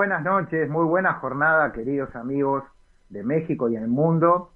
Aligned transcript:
Buenas 0.00 0.24
noches, 0.24 0.66
muy 0.70 0.86
buena 0.86 1.12
jornada, 1.16 1.72
queridos 1.72 2.16
amigos 2.16 2.64
de 3.10 3.22
México 3.22 3.68
y 3.68 3.76
el 3.76 3.86
mundo. 3.86 4.50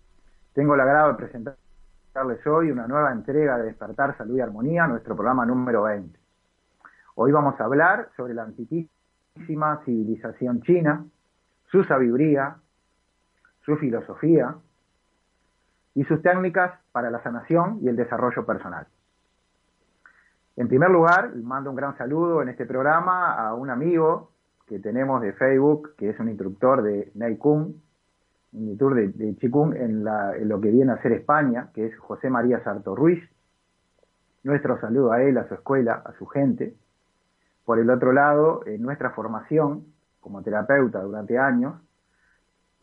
Tengo 0.54 0.74
el 0.74 0.80
agrado 0.80 1.08
de 1.08 1.18
presentarles 1.18 2.46
hoy 2.46 2.70
una 2.70 2.86
nueva 2.86 3.12
entrega 3.12 3.58
de 3.58 3.64
Despertar 3.64 4.16
Salud 4.16 4.38
y 4.38 4.40
Armonía, 4.40 4.86
nuestro 4.86 5.14
programa 5.14 5.44
número 5.44 5.82
20. 5.82 6.18
Hoy 7.16 7.30
vamos 7.30 7.60
a 7.60 7.64
hablar 7.64 8.08
sobre 8.16 8.32
la 8.32 8.44
antiquísima 8.44 9.82
civilización 9.84 10.62
china, 10.62 11.04
su 11.66 11.84
sabiduría, 11.84 12.56
su 13.66 13.76
filosofía 13.76 14.54
y 15.94 16.04
sus 16.04 16.22
técnicas 16.22 16.72
para 16.90 17.10
la 17.10 17.22
sanación 17.22 17.80
y 17.82 17.88
el 17.88 17.96
desarrollo 17.96 18.46
personal. 18.46 18.86
En 20.56 20.68
primer 20.68 20.88
lugar, 20.88 21.36
mando 21.36 21.68
un 21.68 21.76
gran 21.76 21.98
saludo 21.98 22.40
en 22.40 22.48
este 22.48 22.64
programa 22.64 23.34
a 23.34 23.52
un 23.52 23.68
amigo 23.68 24.30
que 24.66 24.78
tenemos 24.78 25.20
de 25.20 25.32
Facebook, 25.32 25.94
que 25.96 26.10
es 26.10 26.18
un 26.18 26.28
instructor 26.28 26.82
de 26.82 27.10
Nei 27.14 27.36
Kung, 27.36 27.74
un 28.54 28.68
instructor 28.68 28.94
de, 28.94 29.08
de 29.08 29.34
Qigong 29.36 29.74
en, 29.76 30.04
la, 30.04 30.34
lo 30.38 30.60
que 30.60 30.70
viene 30.70 30.92
a 30.92 31.02
ser 31.02 31.12
España, 31.12 31.70
que 31.74 31.86
es 31.86 31.98
José 31.98 32.30
María 32.30 32.62
Sarto 32.62 32.94
Ruiz. 32.94 33.22
Nuestro 34.42 34.80
saludo 34.80 35.12
a 35.12 35.22
él, 35.22 35.36
a 35.38 35.48
su 35.48 35.54
escuela, 35.54 36.02
a 36.04 36.12
su 36.14 36.26
gente. 36.26 36.74
Por 37.64 37.78
el 37.78 37.90
otro 37.90 38.12
lado, 38.12 38.62
en 38.66 38.82
nuestra 38.82 39.10
formación 39.10 39.86
como 40.20 40.42
terapeuta 40.42 41.00
durante 41.02 41.38
años, 41.38 41.74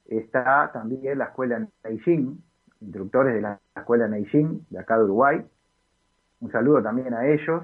está 0.08 0.72
también 0.74 1.18
la 1.18 1.26
escuela 1.26 1.66
Neijing, 1.84 2.44
instructores 2.82 3.34
de 3.34 3.42
la 3.42 3.60
escuela 3.76 4.08
Neijing 4.08 4.66
de 4.70 4.80
acá 4.80 4.98
de 4.98 5.06
Uruguay. 5.06 5.46
Un 6.42 6.52
saludo 6.52 6.82
también 6.82 7.14
a 7.14 7.28
ellos 7.28 7.64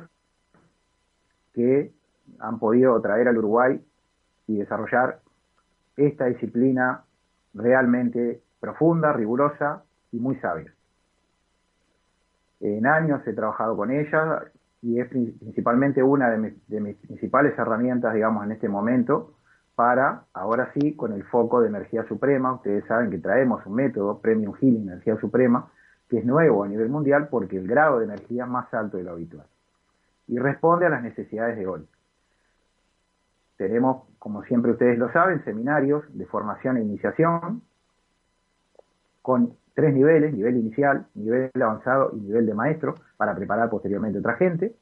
que 1.53 1.91
han 2.39 2.59
podido 2.59 2.99
traer 3.01 3.28
al 3.28 3.38
Uruguay 3.38 3.84
y 4.47 4.58
desarrollar 4.58 5.19
esta 5.96 6.25
disciplina 6.25 7.03
realmente 7.53 8.41
profunda, 8.59 9.13
rigurosa 9.13 9.84
y 10.12 10.19
muy 10.19 10.35
sabia. 10.38 10.74
En 12.59 12.88
años 12.88 13.22
he 13.28 13.34
trabajado 13.34 13.75
con 13.75 13.91
ella 13.91 14.44
y 14.81 15.00
es 15.00 15.08
principalmente 15.09 16.02
una 16.02 16.30
de 16.30 16.38
mis, 16.38 16.68
de 16.68 16.81
mis, 16.81 16.96
principales 16.97 17.58
herramientas, 17.58 18.13
digamos, 18.13 18.46
en 18.46 18.52
este 18.52 18.69
momento 18.69 19.34
para, 19.75 20.24
ahora 20.34 20.72
sí, 20.74 20.96
con 20.96 21.14
el 21.14 21.24
foco 21.25 21.62
de 21.62 21.68
energía 21.68 22.03
suprema. 22.08 22.53
Ustedes 22.53 22.85
saben 22.85 23.12
que 23.12 23.19
traemos 23.19 23.66
un 23.66 23.75
método, 23.75 24.19
Premium 24.19 24.53
Healing 24.56 24.88
Energía 24.88 25.18
Suprema, 25.18 25.69
que 26.09 26.19
es 26.19 26.25
nuevo 26.25 26.64
a 26.64 26.68
nivel 26.68 26.90
mundial 26.90 27.28
porque 27.29 27.58
el 27.58 27.68
grado 27.68 28.00
de 28.00 28.06
energía 28.06 28.46
es 28.46 28.50
más 28.50 28.74
alto 28.74 28.97
de 28.97 29.03
lo 29.03 29.12
habitual 29.12 29.46
y 30.28 30.38
responde 30.38 30.85
a 30.85 30.90
las 30.90 31.03
necesidades 31.03 31.58
de 31.58 31.68
hoy. 31.68 31.88
Tenemos, 33.57 34.03
como 34.19 34.44
siempre 34.44 34.72
ustedes 34.72 35.00
lo 35.00 35.12
saben, 35.12 35.44
seminarios 35.44 36.03
de 36.16 36.25
formación 36.25 36.78
e 36.78 36.81
iniciación 36.81 37.63
con 39.23 39.53
tres 39.73 39.94
niveles, 39.94 40.34
nivel 40.34 40.57
inicial, 40.57 41.07
nivel 41.16 41.51
avanzado 41.62 42.12
y 42.13 42.19
nivel 42.22 42.46
de 42.46 42.53
maestro, 42.53 42.96
para 43.17 43.35
preparar 43.35 43.69
posteriormente 43.69 44.17
a 44.17 44.22
otra 44.22 44.35
gente. 44.35 44.75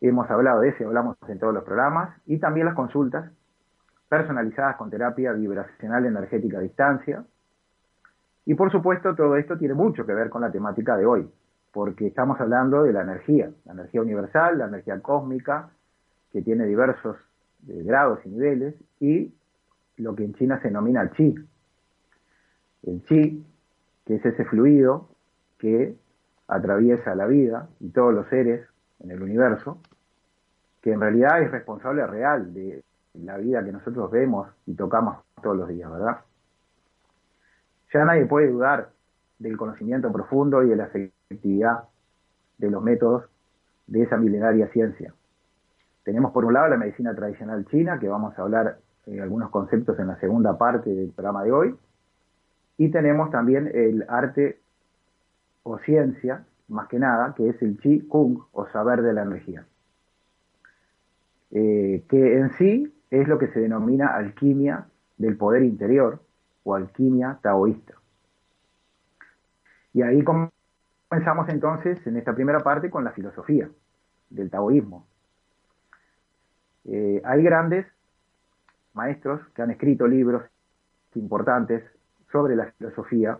Hemos 0.00 0.30
hablado 0.30 0.60
de 0.60 0.68
eso, 0.68 0.86
hablamos 0.86 1.16
en 1.28 1.38
todos 1.38 1.52
los 1.52 1.64
programas, 1.64 2.16
y 2.26 2.38
también 2.38 2.66
las 2.66 2.74
consultas 2.74 3.30
personalizadas 4.08 4.76
con 4.76 4.90
terapia 4.90 5.32
vibracional 5.32 6.06
energética 6.06 6.58
a 6.58 6.60
distancia. 6.60 7.24
Y 8.44 8.54
por 8.54 8.70
supuesto, 8.70 9.14
todo 9.14 9.36
esto 9.36 9.56
tiene 9.58 9.74
mucho 9.74 10.06
que 10.06 10.14
ver 10.14 10.30
con 10.30 10.42
la 10.42 10.50
temática 10.50 10.96
de 10.96 11.06
hoy, 11.06 11.30
porque 11.72 12.06
estamos 12.06 12.40
hablando 12.40 12.82
de 12.82 12.92
la 12.92 13.02
energía, 13.02 13.50
la 13.64 13.72
energía 13.72 14.02
universal, 14.02 14.58
la 14.58 14.66
energía 14.66 15.00
cósmica, 15.00 15.70
que 16.32 16.42
tiene 16.42 16.64
diversos 16.64 17.16
de 17.62 17.82
grados 17.82 18.20
y 18.24 18.28
niveles, 18.30 18.74
y 19.00 19.32
lo 19.96 20.14
que 20.14 20.24
en 20.24 20.34
China 20.34 20.60
se 20.60 20.68
denomina 20.68 21.10
chi. 21.12 21.34
El 22.82 23.02
chi, 23.04 23.44
que 24.06 24.14
es 24.16 24.24
ese 24.24 24.44
fluido 24.44 25.08
que 25.58 25.94
atraviesa 26.48 27.14
la 27.14 27.26
vida 27.26 27.68
y 27.80 27.90
todos 27.90 28.12
los 28.14 28.26
seres 28.28 28.66
en 29.00 29.10
el 29.10 29.22
universo, 29.22 29.80
que 30.80 30.92
en 30.92 31.00
realidad 31.00 31.42
es 31.42 31.50
responsable 31.50 32.06
real 32.06 32.52
de 32.54 32.82
la 33.14 33.36
vida 33.36 33.64
que 33.64 33.72
nosotros 33.72 34.10
vemos 34.10 34.48
y 34.66 34.74
tocamos 34.74 35.18
todos 35.42 35.56
los 35.56 35.68
días, 35.68 35.90
¿verdad? 35.90 36.18
Ya 37.92 38.04
nadie 38.04 38.26
puede 38.26 38.48
dudar 38.48 38.90
del 39.38 39.56
conocimiento 39.56 40.12
profundo 40.12 40.62
y 40.62 40.68
de 40.68 40.76
la 40.76 40.84
efectividad 40.84 41.84
de 42.58 42.70
los 42.70 42.82
métodos 42.82 43.24
de 43.86 44.02
esa 44.02 44.16
milenaria 44.16 44.68
ciencia. 44.68 45.12
Tenemos 46.04 46.32
por 46.32 46.44
un 46.44 46.54
lado 46.54 46.68
la 46.68 46.76
medicina 46.76 47.14
tradicional 47.14 47.66
china, 47.66 47.98
que 47.98 48.08
vamos 48.08 48.38
a 48.38 48.42
hablar 48.42 48.78
de 49.06 49.20
algunos 49.20 49.50
conceptos 49.50 49.98
en 49.98 50.06
la 50.06 50.18
segunda 50.18 50.56
parte 50.56 50.90
del 50.90 51.10
programa 51.10 51.44
de 51.44 51.52
hoy, 51.52 51.76
y 52.78 52.90
tenemos 52.90 53.30
también 53.30 53.70
el 53.74 54.06
arte 54.08 54.60
o 55.62 55.78
ciencia 55.78 56.44
más 56.68 56.88
que 56.88 56.98
nada, 56.98 57.34
que 57.34 57.48
es 57.48 57.60
el 57.62 57.76
Qi 57.76 58.06
Kung 58.06 58.38
o 58.52 58.66
saber 58.68 59.02
de 59.02 59.12
la 59.12 59.22
energía, 59.22 59.66
eh, 61.50 62.04
que 62.08 62.38
en 62.38 62.50
sí 62.52 62.94
es 63.10 63.28
lo 63.28 63.38
que 63.38 63.48
se 63.48 63.60
denomina 63.60 64.14
alquimia 64.14 64.86
del 65.18 65.36
poder 65.36 65.62
interior 65.62 66.20
o 66.62 66.74
alquimia 66.74 67.38
taoísta. 67.42 67.94
Y 69.92 70.02
ahí 70.02 70.22
comenzamos 70.22 71.48
entonces 71.48 72.06
en 72.06 72.16
esta 72.16 72.34
primera 72.34 72.60
parte 72.60 72.88
con 72.88 73.02
la 73.02 73.10
filosofía 73.10 73.68
del 74.30 74.48
taoísmo. 74.48 75.04
Eh, 76.84 77.20
hay 77.24 77.42
grandes 77.42 77.86
maestros 78.94 79.40
que 79.54 79.62
han 79.62 79.70
escrito 79.70 80.06
libros 80.06 80.42
importantes 81.14 81.84
sobre 82.32 82.56
la 82.56 82.66
filosofía 82.72 83.38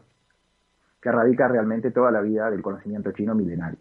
que 1.01 1.11
radica 1.11 1.49
realmente 1.49 1.91
toda 1.91 2.11
la 2.11 2.21
vida 2.21 2.51
del 2.51 2.63
conocimiento 2.63 3.13
chino 3.13 3.35
milenario. 3.35 3.79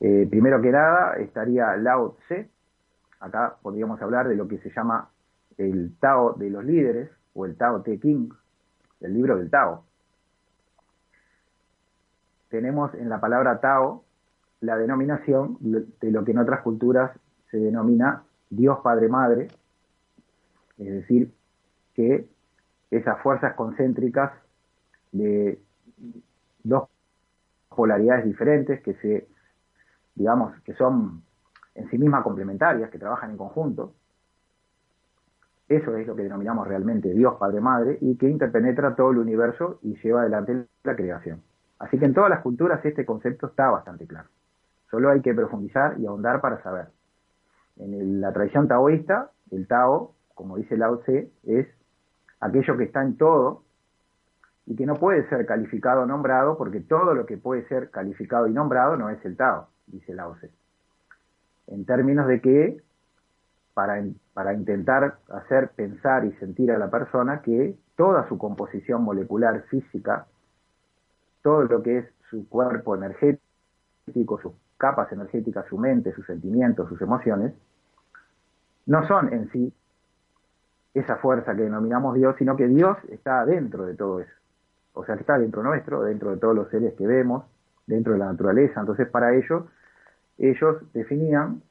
Eh, 0.00 0.26
primero 0.30 0.60
que 0.60 0.70
nada 0.70 1.14
estaría 1.14 1.76
Lao 1.76 2.16
Tse, 2.20 2.48
acá 3.20 3.56
podríamos 3.62 4.00
hablar 4.00 4.28
de 4.28 4.36
lo 4.36 4.46
que 4.46 4.58
se 4.58 4.70
llama 4.70 5.08
el 5.56 5.96
Tao 5.98 6.34
de 6.34 6.50
los 6.50 6.64
líderes 6.64 7.10
o 7.34 7.46
el 7.46 7.56
Tao 7.56 7.82
Te 7.82 7.98
King, 7.98 8.28
el 9.00 9.14
libro 9.14 9.36
del 9.36 9.50
Tao. 9.50 9.84
Tenemos 12.50 12.94
en 12.94 13.08
la 13.08 13.20
palabra 13.20 13.60
Tao 13.60 14.04
la 14.60 14.76
denominación 14.76 15.56
de 15.60 16.10
lo 16.10 16.24
que 16.24 16.32
en 16.32 16.38
otras 16.38 16.60
culturas 16.60 17.10
se 17.50 17.58
denomina 17.58 18.22
Dios 18.50 18.78
Padre 18.82 19.08
Madre, 19.08 19.48
es 20.78 20.92
decir, 20.92 21.32
que 21.94 22.28
esas 22.90 23.20
fuerzas 23.22 23.54
concéntricas 23.54 24.32
de 25.12 25.58
dos 26.62 26.88
polaridades 27.68 28.24
diferentes 28.24 28.82
que 28.82 28.94
se, 28.94 29.28
digamos, 30.14 30.58
que 30.62 30.74
son 30.74 31.22
en 31.74 31.88
sí 31.90 31.98
mismas 31.98 32.22
complementarias, 32.22 32.90
que 32.90 32.98
trabajan 32.98 33.30
en 33.30 33.36
conjunto. 33.36 33.92
Eso 35.68 35.96
es 35.96 36.06
lo 36.06 36.14
que 36.14 36.22
denominamos 36.22 36.66
realmente 36.68 37.12
Dios 37.12 37.34
Padre 37.38 37.60
Madre 37.60 37.98
y 38.00 38.16
que 38.16 38.28
interpenetra 38.28 38.94
todo 38.94 39.10
el 39.10 39.18
universo 39.18 39.78
y 39.82 39.96
lleva 39.96 40.20
adelante 40.20 40.66
la 40.84 40.94
creación. 40.96 41.42
Así 41.78 41.98
que 41.98 42.06
en 42.06 42.14
todas 42.14 42.30
las 42.30 42.40
culturas 42.40 42.84
este 42.84 43.04
concepto 43.04 43.48
está 43.48 43.70
bastante 43.70 44.06
claro. 44.06 44.28
Solo 44.90 45.10
hay 45.10 45.20
que 45.20 45.34
profundizar 45.34 45.98
y 45.98 46.06
ahondar 46.06 46.40
para 46.40 46.62
saber. 46.62 46.88
En 47.78 48.20
la 48.20 48.32
tradición 48.32 48.68
taoísta, 48.68 49.30
el 49.50 49.66
Tao, 49.66 50.14
como 50.34 50.56
dice 50.56 50.76
Lao 50.76 50.98
Tse, 50.98 51.30
es 51.44 51.66
aquello 52.40 52.76
que 52.76 52.84
está 52.84 53.02
en 53.02 53.16
todo 53.16 53.62
y 54.66 54.74
que 54.74 54.86
no 54.86 54.94
puede 54.94 55.28
ser 55.28 55.46
calificado 55.46 56.02
o 56.02 56.06
nombrado, 56.06 56.56
porque 56.58 56.80
todo 56.80 57.14
lo 57.14 57.26
que 57.26 57.36
puede 57.36 57.66
ser 57.68 57.90
calificado 57.90 58.46
y 58.46 58.52
nombrado 58.52 58.96
no 58.96 59.10
es 59.10 59.24
el 59.24 59.36
Tao, 59.36 59.68
dice 59.86 60.14
Lao 60.14 60.34
Tse. 60.36 60.50
En 61.68 61.84
términos 61.84 62.26
de 62.26 62.40
que, 62.40 62.82
para, 63.74 64.02
para 64.32 64.54
intentar 64.54 65.18
hacer 65.28 65.70
pensar 65.70 66.24
y 66.24 66.32
sentir 66.34 66.72
a 66.72 66.78
la 66.78 66.90
persona 66.90 67.42
que 67.42 67.76
toda 67.96 68.28
su 68.28 68.38
composición 68.38 69.02
molecular 69.02 69.62
física, 69.64 70.26
todo 71.42 71.62
lo 71.64 71.82
que 71.82 71.98
es 71.98 72.06
su 72.30 72.48
cuerpo 72.48 72.96
energético, 72.96 74.40
sus 74.40 74.52
capas 74.76 75.10
energéticas, 75.12 75.66
su 75.66 75.78
mente, 75.78 76.12
sus 76.12 76.26
sentimientos, 76.26 76.88
sus 76.88 77.00
emociones, 77.00 77.54
no 78.86 79.06
son 79.06 79.32
en 79.32 79.50
sí 79.50 79.72
esa 80.94 81.16
fuerza 81.16 81.54
que 81.54 81.62
denominamos 81.62 82.14
Dios, 82.14 82.36
sino 82.38 82.56
que 82.56 82.68
Dios 82.68 82.96
está 83.10 83.44
dentro 83.44 83.84
de 83.84 83.94
todo 83.94 84.20
eso. 84.20 84.32
O 84.94 85.04
sea, 85.04 85.14
está 85.16 85.38
dentro 85.38 85.62
nuestro, 85.62 86.02
dentro 86.02 86.30
de 86.30 86.38
todos 86.38 86.54
los 86.54 86.70
seres 86.70 86.94
que 86.94 87.06
vemos, 87.06 87.44
dentro 87.86 88.14
de 88.14 88.18
la 88.18 88.26
naturaleza. 88.26 88.80
Entonces, 88.80 89.08
para 89.08 89.34
ello, 89.34 89.66
ellos 90.38 90.76
definían 90.92 91.62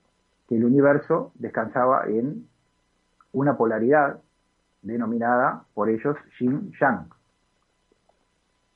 que 0.48 0.58
el 0.58 0.66
universo 0.66 1.32
descansaba 1.36 2.06
en 2.06 2.48
una 3.34 3.58
polaridad 3.58 4.20
denominada 4.84 5.64
por 5.74 5.90
ellos 5.90 6.16
Yin 6.40 6.72
Yang. 6.80 7.08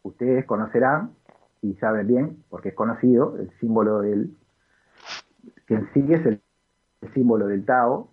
Ustedes 0.01 0.45
conocerán 0.45 1.11
y 1.61 1.73
saben 1.75 2.07
bien, 2.07 2.43
porque 2.49 2.69
es 2.69 2.75
conocido, 2.75 3.37
el 3.37 3.51
símbolo 3.59 4.01
del, 4.01 4.35
que 5.67 5.75
en 5.75 5.93
sí 5.93 6.13
es 6.13 6.25
el, 6.25 6.41
símbolo 7.13 7.47
del 7.47 7.65
Tao, 7.65 8.09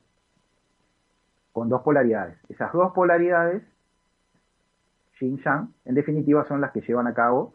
con 1.52 1.68
dos 1.68 1.82
polaridades. 1.82 2.38
Esas 2.48 2.72
dos 2.72 2.92
polaridades, 2.92 3.62
Yin 5.20 5.38
Yang, 5.38 5.72
en 5.86 5.94
definitiva 5.94 6.44
son 6.46 6.60
las 6.60 6.70
que 6.70 6.82
llevan 6.82 7.08
a 7.08 7.14
cabo 7.14 7.54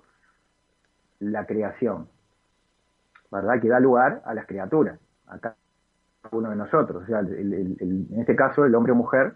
la 1.19 1.45
creación, 1.45 2.09
¿verdad? 3.31 3.61
Que 3.61 3.69
da 3.69 3.79
lugar 3.79 4.21
a 4.25 4.33
las 4.33 4.45
criaturas, 4.45 4.99
a 5.27 5.39
cada 5.39 5.55
uno 6.31 6.49
de 6.49 6.55
nosotros. 6.55 7.03
O 7.03 7.05
sea, 7.05 7.19
en 7.19 8.07
este 8.17 8.35
caso, 8.35 8.65
el 8.65 8.75
hombre 8.75 8.91
o 8.91 8.95
mujer, 8.95 9.35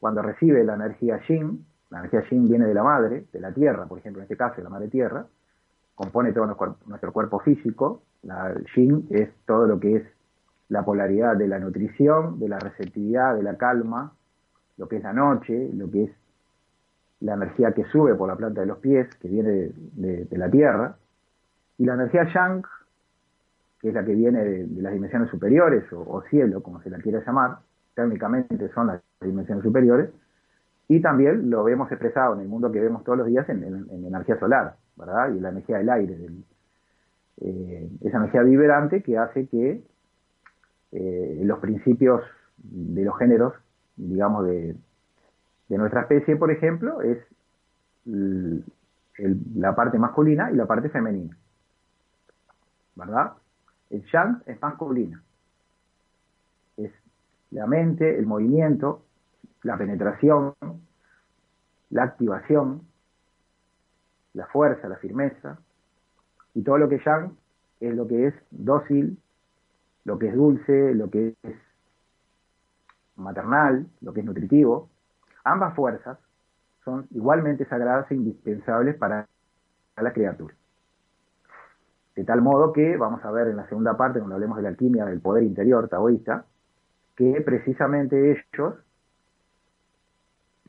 cuando 0.00 0.22
recibe 0.22 0.64
la 0.64 0.74
energía 0.74 1.20
Yin, 1.28 1.64
la 1.90 2.00
energía 2.00 2.24
Yin 2.28 2.48
viene 2.48 2.66
de 2.66 2.74
la 2.74 2.82
madre, 2.82 3.26
de 3.32 3.40
la 3.40 3.52
tierra, 3.52 3.86
por 3.86 3.98
ejemplo, 3.98 4.20
en 4.20 4.24
este 4.24 4.36
caso, 4.36 4.56
de 4.56 4.64
la 4.64 4.70
madre 4.70 4.88
tierra, 4.88 5.26
compone 5.96 6.32
todo 6.32 6.46
nuestro, 6.86 7.12
cuerpo 7.12 7.40
físico. 7.40 8.02
La 8.22 8.54
yin 8.76 9.08
es 9.10 9.30
todo 9.46 9.66
lo 9.66 9.80
que 9.80 9.96
es 9.96 10.02
la 10.68 10.84
polaridad 10.84 11.36
de 11.36 11.48
la 11.48 11.58
nutrición, 11.58 12.38
de 12.38 12.48
la 12.48 12.58
receptividad, 12.58 13.34
de 13.34 13.42
la 13.42 13.56
calma, 13.56 14.12
lo 14.76 14.88
que 14.88 14.96
es 14.96 15.02
la 15.02 15.12
noche, 15.12 15.70
lo 15.72 15.90
que 15.90 16.04
es 16.04 16.10
la 17.20 17.34
energía 17.34 17.72
que 17.72 17.84
sube 17.84 18.14
por 18.14 18.28
la 18.28 18.36
planta 18.36 18.60
de 18.60 18.66
los 18.66 18.78
pies, 18.78 19.08
que 19.16 19.28
viene 19.28 19.70
de, 19.94 20.38
la 20.38 20.50
tierra, 20.50 20.96
y 21.78 21.86
la 21.86 21.94
energía 21.94 22.24
yang, 22.34 22.62
que 23.80 23.88
es 23.88 23.94
la 23.94 24.04
que 24.04 24.14
viene 24.14 24.44
de, 24.44 24.82
las 24.82 24.92
dimensiones 24.92 25.30
superiores, 25.30 25.84
o, 25.92 26.22
cielo, 26.28 26.62
como 26.62 26.82
se 26.82 26.90
la 26.90 26.98
quiera 26.98 27.24
llamar, 27.24 27.58
técnicamente 27.94 28.68
son 28.74 28.88
las 28.88 29.00
dimensiones 29.22 29.64
superiores, 29.64 30.10
y 30.88 31.00
también 31.00 31.48
lo 31.48 31.64
vemos 31.64 31.90
expresado 31.90 32.34
en 32.34 32.40
el 32.40 32.48
mundo 32.48 32.70
que 32.70 32.80
vemos 32.80 33.02
todos 33.02 33.16
los 33.18 33.26
días 33.28 33.48
en, 33.48 33.64
en 33.64 34.04
energía 34.04 34.38
solar. 34.38 34.74
¿Verdad? 34.96 35.34
Y 35.34 35.40
la 35.40 35.50
energía 35.50 35.78
del 35.78 35.90
aire, 35.90 36.28
eh, 37.40 37.90
esa 38.00 38.16
energía 38.18 38.42
vibrante 38.42 39.02
que 39.02 39.18
hace 39.18 39.46
que 39.46 39.82
eh, 40.92 41.40
los 41.44 41.58
principios 41.58 42.22
de 42.56 43.04
los 43.04 43.16
géneros, 43.18 43.54
digamos, 43.96 44.46
de, 44.46 44.76
nuestra 45.68 46.02
especie, 46.02 46.36
por 46.36 46.50
ejemplo, 46.50 47.02
es 47.02 47.18
la 48.04 49.74
parte 49.74 49.98
masculina 49.98 50.50
y 50.50 50.54
la 50.54 50.66
parte 50.66 50.88
femenina, 50.88 51.36
¿verdad? 52.94 53.32
El 53.90 54.04
yang 54.12 54.42
es 54.46 54.60
masculina, 54.62 55.22
es 56.76 56.92
la 57.50 57.66
mente, 57.66 58.18
el 58.18 58.26
movimiento, 58.26 59.02
la 59.62 59.76
penetración, 59.76 60.54
la 61.90 62.04
activación, 62.04 62.82
la 64.36 64.46
fuerza, 64.46 64.88
la 64.88 64.96
firmeza, 64.96 65.58
y 66.54 66.62
todo 66.62 66.78
lo 66.78 66.88
que 66.88 67.00
Yang 67.04 67.32
es 67.80 67.94
lo 67.94 68.06
que 68.06 68.28
es 68.28 68.34
dócil, 68.50 69.18
lo 70.04 70.18
que 70.18 70.28
es 70.28 70.34
dulce, 70.34 70.94
lo 70.94 71.10
que 71.10 71.34
es 71.42 71.56
maternal, 73.16 73.86
lo 74.02 74.12
que 74.12 74.20
es 74.20 74.26
nutritivo. 74.26 74.88
Ambas 75.44 75.74
fuerzas 75.74 76.18
son 76.84 77.06
igualmente 77.10 77.64
sagradas 77.64 78.10
e 78.10 78.14
indispensables 78.14 78.96
para 78.96 79.26
la 79.96 80.12
criatura. 80.12 80.54
De 82.14 82.24
tal 82.24 82.40
modo 82.42 82.72
que, 82.72 82.96
vamos 82.96 83.24
a 83.24 83.30
ver 83.30 83.48
en 83.48 83.56
la 83.56 83.68
segunda 83.68 83.96
parte, 83.96 84.18
cuando 84.18 84.36
hablemos 84.36 84.56
de 84.58 84.62
la 84.62 84.68
alquimia 84.70 85.04
del 85.06 85.20
poder 85.20 85.44
interior 85.44 85.88
taoísta, 85.88 86.44
que 87.14 87.40
precisamente 87.40 88.32
ellos 88.32 88.74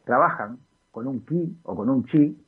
trabajan 0.05 0.59
con 0.91 1.07
un 1.07 1.25
ki 1.25 1.59
o 1.63 1.75
con 1.75 1.89
un 1.89 2.05
chi 2.05 2.46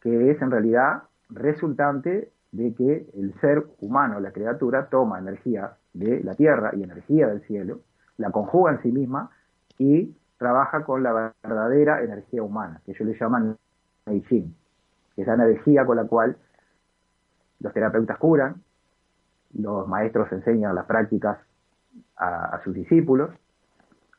que 0.00 0.30
es 0.30 0.40
en 0.40 0.50
realidad 0.50 1.02
resultante 1.30 2.30
de 2.52 2.74
que 2.74 3.10
el 3.14 3.34
ser 3.40 3.66
humano, 3.80 4.20
la 4.20 4.32
criatura, 4.32 4.88
toma 4.88 5.18
energía 5.18 5.76
de 5.92 6.22
la 6.22 6.34
tierra 6.34 6.70
y 6.74 6.82
energía 6.82 7.28
del 7.28 7.42
cielo, 7.42 7.80
la 8.16 8.30
conjuga 8.30 8.72
en 8.72 8.82
sí 8.82 8.92
misma 8.92 9.30
y 9.78 10.14
trabaja 10.38 10.84
con 10.84 11.02
la 11.02 11.34
verdadera 11.42 12.02
energía 12.02 12.42
humana, 12.42 12.80
que 12.84 12.92
ellos 12.92 13.08
le 13.08 13.18
llaman 13.18 13.56
Neijin, 14.06 14.54
que 15.14 15.22
es 15.22 15.28
la 15.28 15.34
energía 15.34 15.84
con 15.84 15.96
la 15.96 16.04
cual 16.04 16.36
los 17.60 17.72
terapeutas 17.72 18.16
curan, 18.18 18.62
los 19.54 19.88
maestros 19.88 20.30
enseñan 20.32 20.74
las 20.74 20.86
prácticas 20.86 21.38
a, 22.16 22.60
sus 22.62 22.74
discípulos, 22.74 23.30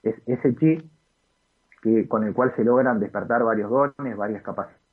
es 0.03 0.15
ese 0.25 0.55
chi 0.55 0.89
que, 1.81 2.07
con 2.07 2.25
el 2.25 2.33
cual 2.33 2.53
se 2.55 2.63
logran 2.63 2.99
despertar 2.99 3.43
varios 3.43 3.69
dones, 3.69 4.17
varias 4.17 4.43
capacidades 4.43 4.88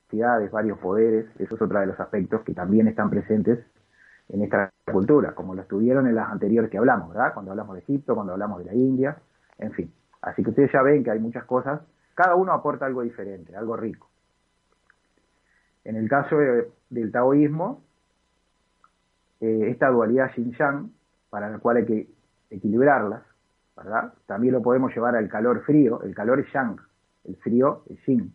varios 0.50 0.78
poderes, 0.78 1.26
eso 1.38 1.54
es 1.54 1.62
otro 1.62 1.80
de 1.80 1.86
los 1.86 1.98
aspectos 2.00 2.42
que 2.42 2.54
también 2.54 2.88
están 2.88 3.10
presentes 3.10 3.60
en 4.28 4.42
esta 4.42 4.72
cultura, 4.90 5.34
como 5.34 5.54
lo 5.54 5.62
estuvieron 5.62 6.06
en 6.06 6.14
las 6.14 6.30
anteriores 6.30 6.70
que 6.70 6.78
hablamos, 6.78 7.10
¿verdad? 7.10 7.32
Cuando 7.34 7.52
hablamos 7.52 7.74
de 7.74 7.82
Egipto, 7.82 8.14
cuando 8.14 8.32
hablamos 8.32 8.58
de 8.58 8.64
la 8.66 8.74
India, 8.74 9.16
en 9.58 9.72
fin. 9.72 9.92
Así 10.22 10.42
que 10.42 10.50
ustedes 10.50 10.72
ya 10.72 10.82
ven 10.82 11.04
que 11.04 11.10
hay 11.10 11.20
muchas 11.20 11.44
cosas, 11.44 11.80
cada 12.14 12.34
uno 12.34 12.52
aporta 12.52 12.86
algo 12.86 13.02
diferente, 13.02 13.54
algo 13.54 13.76
rico. 13.76 14.08
En 15.84 15.96
el 15.96 16.08
caso 16.08 16.36
del 16.90 17.12
taoísmo, 17.12 17.82
eh, 19.40 19.68
esta 19.70 19.88
dualidad 19.88 20.32
yin-yang, 20.34 20.90
para 21.30 21.50
la 21.50 21.58
cual 21.58 21.76
hay 21.76 21.84
que 21.84 22.08
equilibrarlas, 22.50 23.22
¿verdad? 23.76 24.14
También 24.26 24.54
lo 24.54 24.62
podemos 24.62 24.94
llevar 24.94 25.14
al 25.14 25.28
calor-frío, 25.28 26.02
el 26.02 26.14
calor 26.14 26.40
es 26.40 26.52
yang, 26.52 26.80
el 27.24 27.36
frío 27.36 27.82
es 27.90 28.04
yin. 28.06 28.34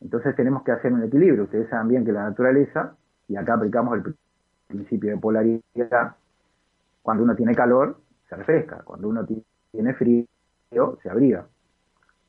Entonces 0.00 0.34
tenemos 0.36 0.62
que 0.62 0.72
hacer 0.72 0.92
un 0.92 1.02
equilibrio. 1.02 1.44
Ustedes 1.44 1.68
saben 1.68 1.88
bien 1.88 2.04
que 2.04 2.12
la 2.12 2.24
naturaleza, 2.24 2.96
y 3.28 3.36
acá 3.36 3.54
aplicamos 3.54 3.96
el 3.96 4.14
principio 4.68 5.10
de 5.10 5.16
polaridad, 5.16 6.16
cuando 7.02 7.22
uno 7.22 7.34
tiene 7.36 7.54
calor, 7.54 7.98
se 8.28 8.36
refresca, 8.36 8.82
cuando 8.84 9.08
uno 9.08 9.26
tiene 9.70 9.94
frío, 9.94 10.26
se 11.02 11.08
abriga. 11.08 11.46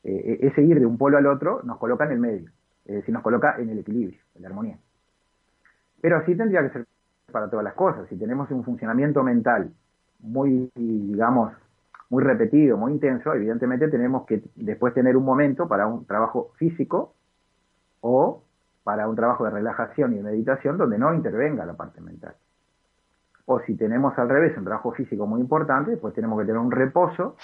Eh, 0.03 0.39
ese 0.41 0.61
ir 0.61 0.79
de 0.79 0.85
un 0.85 0.97
polo 0.97 1.17
al 1.17 1.25
otro 1.25 1.61
nos 1.63 1.77
coloca 1.77 2.05
en 2.05 2.11
el 2.11 2.19
medio, 2.19 2.49
es 2.85 2.95
decir, 2.97 3.13
nos 3.13 3.23
coloca 3.23 3.55
en 3.57 3.69
el 3.69 3.79
equilibrio, 3.79 4.19
en 4.35 4.41
la 4.43 4.47
armonía. 4.49 4.77
Pero 5.99 6.17
así 6.17 6.35
tendría 6.35 6.61
que 6.61 6.69
ser 6.69 6.85
para 7.31 7.49
todas 7.49 7.63
las 7.63 7.73
cosas. 7.73 8.07
Si 8.07 8.15
tenemos 8.17 8.49
un 8.51 8.63
funcionamiento 8.63 9.23
mental 9.23 9.71
muy, 10.19 10.71
digamos, 10.75 11.51
muy 12.09 12.23
repetido, 12.23 12.77
muy 12.77 12.93
intenso, 12.93 13.33
evidentemente 13.33 13.89
tenemos 13.89 14.25
que 14.25 14.43
después 14.55 14.93
tener 14.93 15.17
un 15.17 15.25
momento 15.25 15.67
para 15.67 15.87
un 15.87 16.05
trabajo 16.05 16.51
físico 16.55 17.15
o 18.01 18.43
para 18.83 19.07
un 19.07 19.15
trabajo 19.15 19.43
de 19.43 19.51
relajación 19.51 20.13
y 20.13 20.17
de 20.17 20.23
meditación 20.23 20.77
donde 20.77 20.97
no 20.97 21.13
intervenga 21.13 21.65
la 21.65 21.73
parte 21.73 21.99
mental. 21.99 22.35
O 23.45 23.59
si 23.61 23.75
tenemos 23.75 24.17
al 24.17 24.29
revés 24.29 24.57
un 24.57 24.65
trabajo 24.65 24.91
físico 24.91 25.25
muy 25.25 25.41
importante, 25.41 25.97
pues 25.97 26.13
tenemos 26.13 26.39
que 26.39 26.45
tener 26.45 26.59
un 26.59 26.71
reposo 26.71 27.35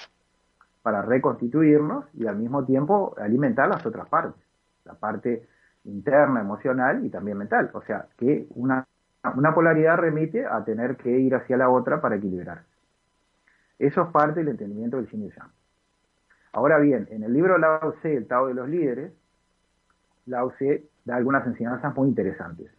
para 0.81 1.01
reconstituirnos 1.01 2.05
y 2.13 2.27
al 2.27 2.35
mismo 2.35 2.65
tiempo 2.65 3.15
alimentar 3.17 3.69
las 3.69 3.85
otras 3.85 4.07
partes, 4.09 4.41
la 4.85 4.93
parte 4.93 5.47
interna, 5.85 6.41
emocional 6.41 7.05
y 7.05 7.09
también 7.09 7.37
mental. 7.37 7.71
O 7.73 7.81
sea, 7.81 8.07
que 8.17 8.47
una, 8.55 8.85
una 9.35 9.53
polaridad 9.53 9.97
remite 9.97 10.45
a 10.45 10.63
tener 10.63 10.97
que 10.97 11.09
ir 11.09 11.35
hacia 11.35 11.57
la 11.57 11.69
otra 11.69 12.01
para 12.01 12.15
equilibrar. 12.17 12.63
Eso 13.79 14.01
es 14.03 14.09
parte 14.09 14.41
del 14.41 14.49
entendimiento 14.49 14.97
del 14.97 15.07
y 15.11 15.29
Yang. 15.29 15.51
Ahora 16.53 16.77
bien, 16.79 17.07
en 17.11 17.23
el 17.23 17.33
libro 17.33 17.57
Lao 17.57 17.93
Tse, 17.93 18.15
El 18.15 18.27
Tao 18.27 18.47
de 18.47 18.53
los 18.53 18.69
Líderes, 18.69 19.11
Lao 20.25 20.51
Tse 20.51 20.83
da 21.05 21.15
algunas 21.15 21.45
enseñanzas 21.45 21.95
muy 21.95 22.09
interesantes. 22.09 22.71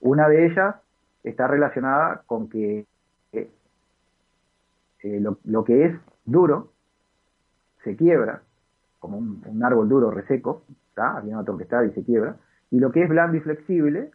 Una 0.00 0.28
de 0.28 0.46
ellas 0.46 0.76
está 1.24 1.46
relacionada 1.46 2.22
con 2.26 2.48
que 2.48 2.86
eh, 3.32 3.50
eh, 5.02 5.20
lo, 5.20 5.64
que 5.64 5.86
es 5.86 5.96
duro 6.24 6.72
se 7.82 7.96
quiebra, 7.96 8.42
como 8.98 9.18
un, 9.18 9.64
árbol 9.64 9.88
duro 9.88 10.10
reseco, 10.10 10.62
¿está? 10.88 11.16
había 11.16 11.34
una 11.36 11.44
tempestad 11.44 11.82
y 11.84 11.90
se 11.92 12.04
quiebra, 12.04 12.36
y 12.70 12.78
lo 12.78 12.90
que 12.90 13.02
es 13.02 13.08
blando 13.08 13.36
y 13.36 13.40
flexible 13.40 14.10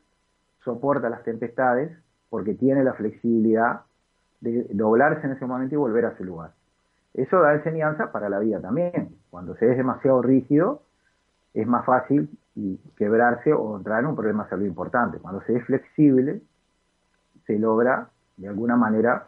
soporta 0.64 1.10
las 1.10 1.24
tempestades 1.24 1.92
porque 2.30 2.54
tiene 2.54 2.84
la 2.84 2.94
flexibilidad 2.94 3.82
de 4.40 4.68
doblarse 4.72 5.26
en 5.26 5.34
ese 5.34 5.46
momento 5.46 5.76
y 5.76 5.78
volver 5.78 6.06
a 6.06 6.18
su 6.18 6.24
lugar. 6.24 6.52
Eso 7.14 7.42
da 7.42 7.54
enseñanza 7.54 8.12
para 8.12 8.30
la 8.30 8.40
vida 8.40 8.62
también. 8.62 9.16
Cuando 9.30 9.56
se 9.56 9.70
es 9.70 9.78
demasiado 9.78 10.22
rígido, 10.22 10.82
es 11.54 11.68
más 11.68 11.86
fácil 11.86 12.30
quebrarse 12.96 13.54
o 13.54 13.78
entrar 13.78 14.02
en 14.02 14.08
un 14.08 14.16
problema 14.16 14.44
de 14.44 14.50
salud 14.50 14.66
importante. 14.66 15.20
Cuando 15.20 15.42
se 15.42 15.56
es 15.56 15.66
flexible, 15.66 16.42
se 17.46 17.58
logra 17.58 18.10
de 18.38 18.48
alguna 18.48 18.76
manera 18.76 19.28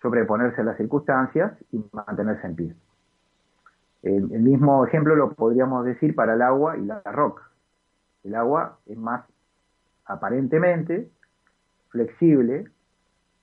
sobreponerse 0.00 0.60
a 0.60 0.64
las 0.64 0.76
circunstancias 0.76 1.52
y 1.70 1.84
mantenerse 1.92 2.46
en 2.46 2.56
pie. 2.56 2.74
El, 4.02 4.28
mismo 4.40 4.84
ejemplo 4.84 5.14
lo 5.14 5.32
podríamos 5.32 5.84
decir 5.84 6.14
para 6.14 6.34
el 6.34 6.42
agua 6.42 6.76
y 6.76 6.84
la 6.84 7.00
roca. 7.04 7.48
El 8.24 8.34
agua 8.34 8.78
es 8.86 8.98
más 8.98 9.24
aparentemente 10.04 11.08
flexible 11.90 12.66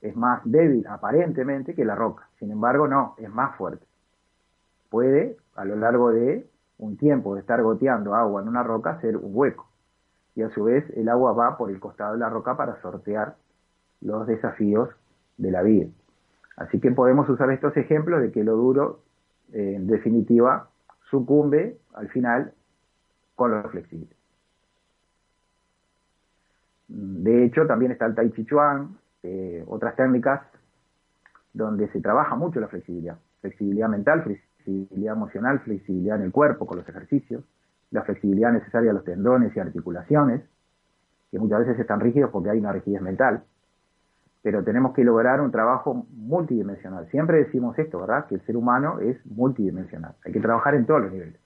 es 0.01 0.15
más 0.15 0.41
débil 0.45 0.85
aparentemente 0.87 1.75
que 1.75 1.85
la 1.85 1.95
roca. 1.95 2.27
Sin 2.39 2.51
embargo, 2.51 2.87
no, 2.87 3.15
es 3.17 3.29
más 3.29 3.55
fuerte. 3.57 3.85
Puede, 4.89 5.37
a 5.55 5.65
lo 5.65 5.75
largo 5.75 6.11
de 6.11 6.47
un 6.79 6.97
tiempo 6.97 7.35
de 7.35 7.41
estar 7.41 7.61
goteando 7.61 8.15
agua 8.15 8.41
en 8.41 8.47
una 8.47 8.63
roca, 8.63 8.91
hacer 8.91 9.17
un 9.17 9.31
hueco. 9.33 9.67
Y 10.35 10.41
a 10.41 10.49
su 10.49 10.63
vez 10.63 10.89
el 10.95 11.09
agua 11.09 11.33
va 11.33 11.57
por 11.57 11.69
el 11.69 11.79
costado 11.79 12.13
de 12.13 12.19
la 12.19 12.29
roca 12.29 12.55
para 12.57 12.81
sortear 12.81 13.35
los 14.01 14.25
desafíos 14.25 14.89
de 15.37 15.51
la 15.51 15.61
vida. 15.61 15.87
Así 16.55 16.79
que 16.79 16.91
podemos 16.91 17.29
usar 17.29 17.51
estos 17.51 17.75
ejemplos 17.77 18.21
de 18.21 18.31
que 18.31 18.43
lo 18.43 18.55
duro, 18.55 18.99
eh, 19.53 19.75
en 19.75 19.87
definitiva, 19.87 20.69
sucumbe 21.09 21.77
al 21.93 22.09
final 22.09 22.53
con 23.35 23.51
lo 23.51 23.69
flexible. 23.69 24.09
De 26.87 27.45
hecho, 27.45 27.67
también 27.67 27.91
está 27.91 28.05
el 28.05 28.15
Tai 28.15 28.31
Chi 28.31 28.45
Chuan, 28.45 28.97
eh, 29.23 29.63
otras 29.67 29.95
técnicas 29.95 30.41
donde 31.53 31.87
se 31.89 32.01
trabaja 32.01 32.35
mucho 32.35 32.59
la 32.59 32.67
flexibilidad. 32.67 33.17
Flexibilidad 33.41 33.89
mental, 33.89 34.23
flexibilidad 34.69 35.15
emocional, 35.15 35.59
flexibilidad 35.59 36.17
en 36.17 36.23
el 36.23 36.31
cuerpo 36.31 36.65
con 36.65 36.77
los 36.77 36.87
ejercicios, 36.87 37.43
la 37.91 38.03
flexibilidad 38.03 38.51
necesaria 38.51 38.91
a 38.91 38.93
los 38.93 39.03
tendones 39.03 39.55
y 39.55 39.59
articulaciones, 39.59 40.41
que 41.31 41.39
muchas 41.39 41.59
veces 41.59 41.79
están 41.79 41.99
rígidos 41.99 42.31
porque 42.31 42.49
hay 42.49 42.59
una 42.59 42.71
rigidez 42.71 43.01
mental. 43.01 43.43
Pero 44.41 44.63
tenemos 44.63 44.93
que 44.93 45.03
lograr 45.03 45.41
un 45.41 45.51
trabajo 45.51 46.05
multidimensional. 46.11 47.07
Siempre 47.09 47.37
decimos 47.37 47.77
esto, 47.77 47.99
¿verdad? 47.99 48.25
Que 48.27 48.35
el 48.35 48.41
ser 48.45 48.55
humano 48.55 48.99
es 48.99 49.17
multidimensional. 49.25 50.15
Hay 50.25 50.31
que 50.31 50.39
trabajar 50.39 50.75
en 50.75 50.85
todos 50.85 51.01
los 51.01 51.11
niveles. 51.11 51.39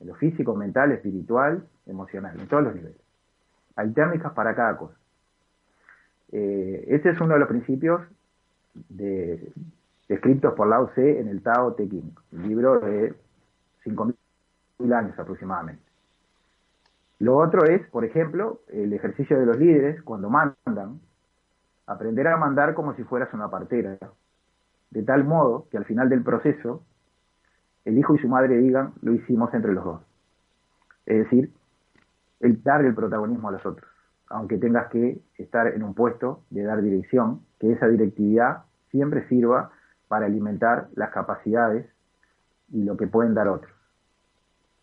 En 0.00 0.08
lo 0.08 0.14
físico, 0.14 0.54
mental, 0.54 0.92
espiritual, 0.92 1.64
emocional, 1.86 2.38
en 2.38 2.46
todos 2.46 2.64
los 2.64 2.74
niveles. 2.74 3.00
Hay 3.76 3.90
técnicas 3.92 4.32
para 4.32 4.54
cada 4.54 4.76
cosa. 4.76 4.94
Ese 6.30 7.10
es 7.10 7.20
uno 7.20 7.34
de 7.34 7.40
los 7.40 7.48
principios 7.48 8.02
de, 8.88 9.52
descritos 10.10 10.54
por 10.54 10.66
Lao 10.66 10.88
Tse 10.88 11.20
en 11.20 11.28
el 11.28 11.40
Tao 11.40 11.74
Te 11.74 11.88
Ching, 11.88 12.12
un 12.32 12.48
libro 12.48 12.80
de 12.80 13.14
5.000 13.84 14.92
años 14.92 15.16
aproximadamente. 15.16 15.84
Lo 17.20 17.36
otro 17.36 17.64
es, 17.64 17.86
por 17.90 18.04
ejemplo, 18.04 18.62
el 18.68 18.92
ejercicio 18.92 19.38
de 19.38 19.46
los 19.46 19.56
líderes 19.56 20.02
cuando 20.02 20.28
mandan, 20.28 20.98
aprender 21.86 22.26
a 22.26 22.36
mandar 22.36 22.74
como 22.74 22.94
si 22.94 23.04
fueras 23.04 23.32
una 23.34 23.48
partera, 23.48 23.98
de 24.90 25.02
tal 25.04 25.22
modo 25.22 25.68
que 25.70 25.76
al 25.76 25.84
final 25.84 26.08
del 26.08 26.24
proceso 26.24 26.82
el 27.84 27.96
hijo 27.96 28.16
y 28.16 28.18
su 28.18 28.26
madre 28.26 28.56
digan, 28.56 28.94
lo 29.02 29.14
hicimos 29.14 29.54
entre 29.54 29.72
los 29.72 29.84
dos. 29.84 30.02
Es 31.06 31.18
decir, 31.18 31.52
el 32.40 32.60
dar 32.64 32.84
el 32.84 32.96
protagonismo 32.96 33.48
a 33.48 33.52
los 33.52 33.64
otros 33.64 33.88
aunque 34.30 34.58
tengas 34.58 34.88
que 34.90 35.20
estar 35.38 35.66
en 35.66 35.82
un 35.82 35.92
puesto 35.92 36.44
de 36.50 36.62
dar 36.62 36.80
dirección, 36.80 37.40
que 37.58 37.72
esa 37.72 37.88
directividad 37.88 38.62
siempre 38.90 39.26
sirva 39.26 39.72
para 40.10 40.26
alimentar 40.26 40.88
las 40.96 41.10
capacidades 41.10 41.86
y 42.72 42.82
lo 42.82 42.96
que 42.96 43.06
pueden 43.06 43.32
dar 43.32 43.46
otros. 43.46 43.72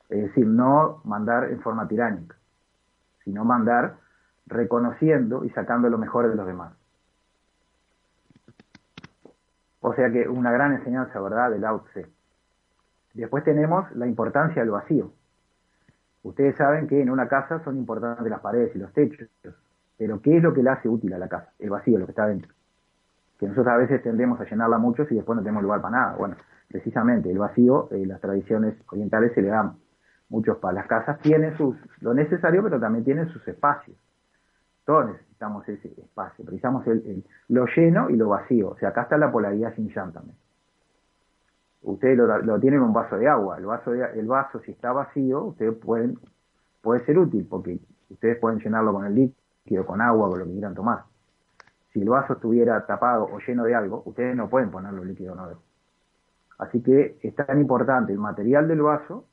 Es 0.07 0.21
decir, 0.21 0.47
no 0.47 1.01
mandar 1.03 1.51
en 1.51 1.59
forma 1.59 1.85
tiránica, 1.85 2.37
sino 3.25 3.43
mandar 3.43 3.97
reconociendo 4.45 5.43
y 5.43 5.49
sacando 5.49 5.89
lo 5.89 5.97
mejor 5.97 6.29
de 6.29 6.35
los 6.35 6.47
demás. 6.47 6.71
O 9.81 9.93
sea 9.95 10.09
que 10.09 10.29
una 10.29 10.49
gran 10.53 10.71
enseñanza, 10.71 11.19
¿verdad?, 11.19 11.51
del 11.51 11.59
Lao. 11.59 11.83
Después 13.13 13.43
tenemos 13.43 13.91
la 13.97 14.07
importancia 14.07 14.61
del 14.61 14.71
vacío. 14.71 15.11
Ustedes 16.23 16.55
saben 16.55 16.87
que 16.87 17.01
en 17.01 17.09
una 17.09 17.27
casa 17.27 17.61
son 17.65 17.75
importantes 17.75 18.29
las 18.29 18.39
paredes 18.39 18.73
y 18.77 18.79
los 18.79 18.93
techos, 18.93 19.27
pero 19.97 20.21
¿qué 20.21 20.37
es 20.37 20.43
lo 20.43 20.53
que 20.53 20.63
le 20.63 20.69
hace 20.69 20.87
útil 20.87 21.13
a 21.13 21.17
la 21.17 21.27
casa? 21.27 21.51
El 21.59 21.71
vacío, 21.71 21.99
lo 21.99 22.05
que 22.05 22.13
está 22.13 22.27
dentro. 22.27 22.56
Que 23.39 23.47
nosotros 23.47 23.73
a 23.73 23.77
veces 23.77 24.01
tendemos 24.01 24.39
a 24.41 24.45
llenarla 24.45 24.77
mucho 24.77 25.05
y 25.09 25.15
después 25.15 25.35
no 25.35 25.43
tenemos 25.43 25.63
lugar 25.63 25.81
para 25.81 25.97
nada. 25.97 26.15
Bueno, 26.15 26.35
precisamente 26.67 27.31
el 27.31 27.37
vacío, 27.37 27.89
eh, 27.91 28.05
las 28.05 28.19
tradiciones 28.19 28.75
orientales 28.91 29.33
se 29.33 29.41
le 29.41 29.49
dan 29.49 29.73
muchos 30.29 30.57
para 30.57 30.73
las 30.73 30.87
casas, 30.87 31.19
tienen 31.19 31.55
sus, 31.57 31.77
lo 32.01 32.13
necesario, 32.13 32.63
pero 32.63 32.79
también 32.79 33.05
tienen 33.05 33.27
sus 33.29 33.47
espacios. 33.47 33.97
Todos 34.85 35.07
necesitamos 35.07 35.67
ese 35.69 35.87
espacio, 35.87 36.45
precisamos 36.45 36.85
el, 36.87 37.23
lo 37.49 37.65
lleno 37.67 38.09
y 38.09 38.15
lo 38.15 38.29
vacío. 38.29 38.69
O 38.69 38.77
sea, 38.77 38.89
acá 38.89 39.03
está 39.03 39.17
la 39.17 39.31
polaridad 39.31 39.73
sin 39.75 39.93
también 39.93 40.35
ustedes 41.91 42.17
lo, 42.17 42.59
tienen 42.59 42.79
en 42.79 42.85
un 42.85 42.93
vaso 42.93 43.17
de 43.17 43.27
agua. 43.27 43.57
El 43.57 43.65
vaso, 43.65 43.93
el 43.93 44.27
vaso 44.27 44.59
si 44.59 44.71
está 44.71 44.91
vacío, 44.91 45.43
ustedes 45.45 45.75
pueden, 45.75 46.19
puede 46.81 47.05
ser 47.05 47.17
útil 47.17 47.45
porque 47.49 47.79
ustedes 48.09 48.37
pueden 48.39 48.59
llenarlo 48.59 48.93
con 48.93 49.05
el 49.05 49.15
líquido, 49.15 49.85
con 49.85 50.01
agua, 50.01 50.29
con 50.29 50.39
lo 50.39 50.45
que 50.45 50.51
quieran 50.51 50.75
tomar. 50.75 51.03
Si 51.97 52.03
el 52.03 52.09
vaso 52.09 52.33
estuviera 52.33 52.85
tapado 52.85 53.23
o 53.23 53.39
lleno 53.39 53.63
de 53.63 53.73
algo, 53.73 54.03
ustedes 54.05 54.35
no 54.35 54.47
pueden 54.49 54.69
ponerlo 54.69 55.03
líquido 55.03 55.33
nuevo. 55.33 55.63
Así 56.59 56.83
que 56.83 57.17
es 57.23 57.33
tan 57.33 57.59
importante 57.59 58.13
el 58.13 58.19
material 58.19 58.67
del 58.67 58.83
vaso 58.83 59.25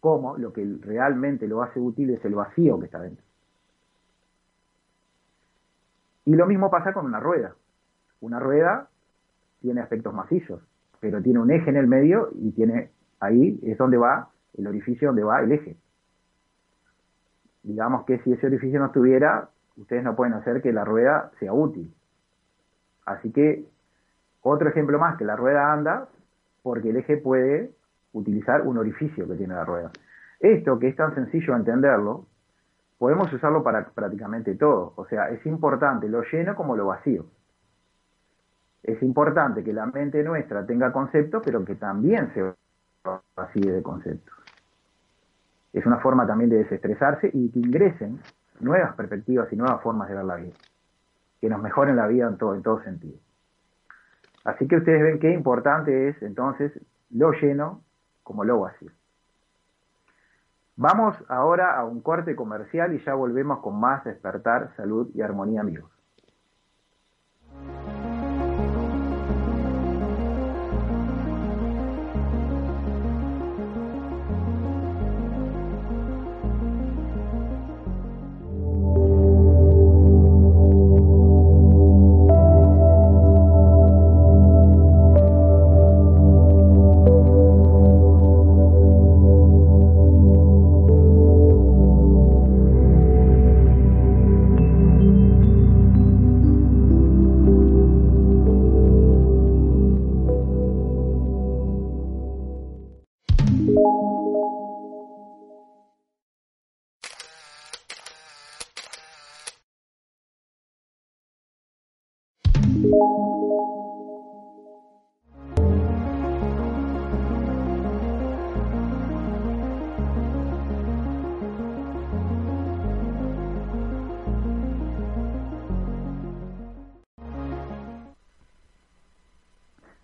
como 0.00 0.36
lo 0.38 0.52
que 0.52 0.66
realmente 0.80 1.46
lo 1.46 1.62
hace 1.62 1.78
útil 1.78 2.10
es 2.10 2.24
el 2.24 2.34
vacío 2.34 2.80
que 2.80 2.86
está 2.86 2.98
dentro. 2.98 3.24
Y 6.24 6.34
lo 6.34 6.46
mismo 6.46 6.68
pasa 6.68 6.92
con 6.92 7.06
una 7.06 7.20
rueda. 7.20 7.54
Una 8.22 8.40
rueda 8.40 8.88
tiene 9.60 9.80
aspectos 9.80 10.12
macizos, 10.12 10.60
pero 10.98 11.22
tiene 11.22 11.38
un 11.38 11.52
eje 11.52 11.70
en 11.70 11.76
el 11.76 11.86
medio 11.86 12.30
y 12.34 12.50
tiene 12.50 12.90
ahí 13.20 13.60
es 13.62 13.78
donde 13.78 13.98
va 13.98 14.30
el 14.54 14.66
orificio 14.66 15.10
donde 15.10 15.22
va 15.22 15.42
el 15.42 15.52
eje. 15.52 15.76
Digamos 17.62 18.04
que 18.04 18.18
si 18.24 18.32
ese 18.32 18.48
orificio 18.48 18.80
no 18.80 18.86
estuviera, 18.86 19.50
ustedes 19.78 20.02
no 20.02 20.14
pueden 20.16 20.34
hacer 20.34 20.60
que 20.60 20.72
la 20.72 20.84
rueda 20.84 21.30
sea 21.38 21.52
útil. 21.52 21.94
Así 23.06 23.32
que, 23.32 23.64
otro 24.42 24.68
ejemplo 24.68 24.98
más, 24.98 25.16
que 25.16 25.24
la 25.24 25.36
rueda 25.36 25.72
anda 25.72 26.08
porque 26.62 26.90
el 26.90 26.96
eje 26.96 27.16
puede 27.16 27.70
utilizar 28.12 28.62
un 28.62 28.78
orificio 28.78 29.26
que 29.26 29.36
tiene 29.36 29.54
la 29.54 29.64
rueda. 29.64 29.90
Esto, 30.40 30.78
que 30.78 30.88
es 30.88 30.96
tan 30.96 31.14
sencillo 31.14 31.56
entenderlo, 31.56 32.26
podemos 32.98 33.32
usarlo 33.32 33.62
para 33.62 33.86
prácticamente 33.86 34.54
todo. 34.56 34.92
O 34.96 35.06
sea, 35.06 35.30
es 35.30 35.44
importante 35.46 36.08
lo 36.08 36.22
lleno 36.22 36.54
como 36.54 36.76
lo 36.76 36.86
vacío. 36.86 37.26
Es 38.82 39.02
importante 39.02 39.64
que 39.64 39.72
la 39.72 39.86
mente 39.86 40.22
nuestra 40.22 40.66
tenga 40.66 40.92
conceptos, 40.92 41.42
pero 41.44 41.64
que 41.64 41.74
también 41.76 42.32
se 42.34 42.54
vacíe 43.36 43.72
de 43.72 43.82
conceptos. 43.82 44.34
Es 45.72 45.84
una 45.86 45.98
forma 45.98 46.26
también 46.26 46.50
de 46.50 46.58
desestresarse 46.58 47.30
y 47.32 47.50
que 47.50 47.58
ingresen 47.58 48.20
nuevas 48.60 48.94
perspectivas 48.94 49.52
y 49.52 49.56
nuevas 49.56 49.82
formas 49.82 50.08
de 50.08 50.14
ver 50.14 50.24
la 50.24 50.36
vida, 50.36 50.54
que 51.40 51.48
nos 51.48 51.60
mejoren 51.60 51.96
la 51.96 52.06
vida 52.06 52.28
en 52.28 52.38
todo, 52.38 52.54
en 52.54 52.62
todo 52.62 52.82
sentido. 52.82 53.18
Así 54.44 54.66
que 54.66 54.76
ustedes 54.76 55.02
ven 55.02 55.18
qué 55.18 55.32
importante 55.32 56.08
es 56.08 56.22
entonces 56.22 56.72
lo 57.10 57.32
lleno 57.32 57.82
como 58.22 58.44
lo 58.44 58.60
vacío. 58.60 58.90
Vamos 60.76 61.16
ahora 61.28 61.76
a 61.76 61.84
un 61.84 62.00
corte 62.00 62.36
comercial 62.36 62.94
y 62.94 63.04
ya 63.04 63.14
volvemos 63.14 63.58
con 63.60 63.80
más 63.80 64.04
despertar, 64.04 64.70
salud 64.76 65.10
y 65.12 65.22
armonía 65.22 65.60
amigos. 65.60 65.90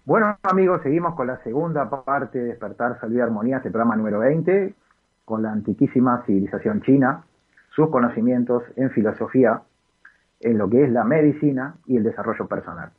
Bueno, 0.07 0.37
amigos, 0.43 0.83
seguimos 0.83 1.15
con 1.15 1.29
la 1.29 1.43
segunda 1.43 1.89
parte 1.89 2.39
de 2.39 2.45
Despertar, 2.49 3.01
Salud 3.01 3.17
y 3.17 3.21
Armonía, 3.21 3.57
este 3.57 3.71
programa 3.71 3.97
número 3.97 4.19
20, 4.19 4.75
con 5.25 5.43
la 5.43 5.51
antiquísima 5.51 6.23
civilización 6.27 6.83
china, 6.83 7.25
sus 7.71 7.89
conocimientos 7.89 8.65
en 8.77 8.91
filosofía, 8.91 9.63
en 10.41 10.59
lo 10.59 10.69
que 10.69 10.85
es 10.85 10.93
la 10.93 11.05
medicina 11.05 11.77
y 11.87 11.97
el 11.97 12.03
desarrollo 12.03 12.47
personal. 12.47 12.91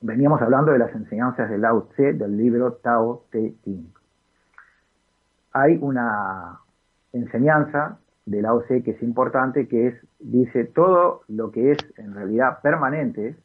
Veníamos 0.00 0.42
hablando 0.42 0.72
de 0.72 0.80
las 0.80 0.92
enseñanzas 0.92 1.48
de 1.48 1.56
Lao 1.56 1.82
Tse 1.92 2.14
del 2.14 2.36
libro 2.36 2.72
Tao 2.82 3.22
Te 3.30 3.54
Ching. 3.62 3.94
Hay 5.52 5.78
una 5.80 6.58
enseñanza 7.12 7.98
de 8.26 8.42
Lao 8.42 8.62
Tse 8.62 8.82
que 8.82 8.90
es 8.90 9.02
importante, 9.04 9.68
que 9.68 9.86
es, 9.86 10.06
dice, 10.18 10.64
todo 10.64 11.22
lo 11.28 11.52
que 11.52 11.70
es 11.70 11.78
en 11.96 12.12
realidad 12.12 12.58
permanente, 12.60 13.36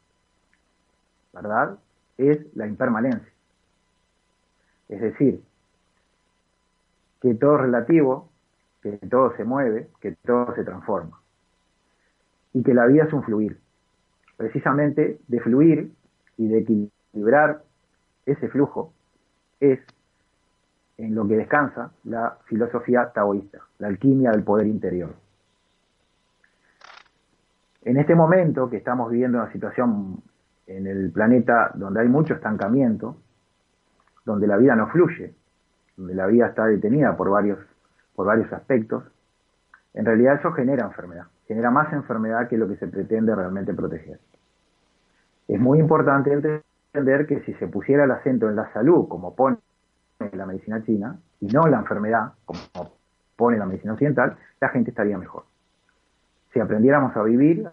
¿verdad? 1.33 1.77
Es 2.19 2.53
la 2.55 2.67
impermanencia. 2.67 3.31
Es 4.89 5.01
decir, 5.01 5.41
que 7.21 7.33
todo 7.35 7.55
es 7.55 7.61
relativo, 7.61 8.29
que 8.81 8.97
todo 9.09 9.35
se 9.37 9.45
mueve, 9.45 9.87
que 10.01 10.11
todo 10.25 10.53
se 10.53 10.63
transforma. 10.63 11.19
Y 12.53 12.61
que 12.61 12.73
la 12.73 12.85
vida 12.87 13.05
es 13.05 13.13
un 13.13 13.23
fluir. 13.23 13.57
Precisamente 14.35 15.19
de 15.27 15.39
fluir 15.39 15.91
y 16.37 16.47
de 16.47 16.59
equilibrar 16.59 17.63
ese 18.25 18.49
flujo 18.49 18.93
es 19.59 19.79
en 20.97 21.15
lo 21.15 21.25
que 21.27 21.37
descansa 21.37 21.91
la 22.03 22.37
filosofía 22.45 23.11
taoísta, 23.13 23.59
la 23.77 23.87
alquimia 23.87 24.31
del 24.31 24.43
poder 24.43 24.67
interior. 24.67 25.13
En 27.83 27.97
este 27.97 28.15
momento 28.15 28.69
que 28.69 28.77
estamos 28.77 29.09
viviendo 29.09 29.37
una 29.37 29.51
situación 29.53 30.21
en 30.69 30.85
el 30.85 31.11
planeta 31.11 31.71
donde 31.73 32.01
hay 32.01 32.07
mucho 32.07 32.35
estancamiento, 32.35 33.17
donde 34.23 34.45
la 34.45 34.57
vida 34.57 34.75
no 34.75 34.87
fluye, 34.87 35.33
donde 35.97 36.13
la 36.13 36.27
vida 36.27 36.47
está 36.47 36.65
detenida 36.65 37.17
por 37.17 37.29
varios, 37.29 37.59
por 38.15 38.27
varios 38.27 38.51
aspectos, 38.53 39.03
en 39.95 40.05
realidad 40.05 40.35
eso 40.35 40.51
genera 40.51 40.85
enfermedad, 40.85 41.25
genera 41.47 41.71
más 41.71 41.91
enfermedad 41.91 42.47
que 42.47 42.57
lo 42.57 42.67
que 42.67 42.75
se 42.77 42.87
pretende 42.87 43.33
realmente 43.33 43.73
proteger. 43.73 44.19
Es 45.47 45.59
muy 45.59 45.79
importante 45.79 46.31
entender 46.31 47.25
que 47.25 47.41
si 47.41 47.53
se 47.55 47.67
pusiera 47.67 48.03
el 48.03 48.11
acento 48.11 48.47
en 48.47 48.55
la 48.55 48.71
salud, 48.71 49.07
como 49.07 49.35
pone 49.35 49.57
la 50.33 50.45
medicina 50.45 50.83
china, 50.83 51.17
y 51.41 51.47
no 51.47 51.65
en 51.65 51.71
la 51.71 51.79
enfermedad, 51.79 52.33
como 52.45 52.59
pone 53.35 53.57
la 53.57 53.65
medicina 53.65 53.93
occidental, 53.93 54.37
la 54.61 54.69
gente 54.69 54.91
estaría 54.91 55.17
mejor. 55.17 55.45
Si 56.53 56.59
aprendiéramos 56.59 57.15
a 57.17 57.23
vivir 57.23 57.67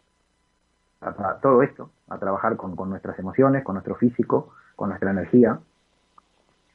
a, 1.01 1.39
todo 1.41 1.63
esto, 1.63 1.91
a 2.09 2.19
trabajar 2.19 2.57
con, 2.57 2.75
nuestras 2.89 3.19
emociones, 3.19 3.65
con 3.65 3.75
nuestro 3.75 3.97
físico, 3.97 4.55
con 4.75 4.89
nuestra 4.89 5.11
energía, 5.11 5.59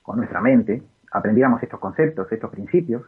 con 0.03 0.17
nuestra 0.17 0.41
mente, 0.41 0.83
aprendiéramos 1.11 1.61
estos 1.63 1.79
conceptos, 1.79 2.31
estos 2.31 2.49
principios, 2.49 3.03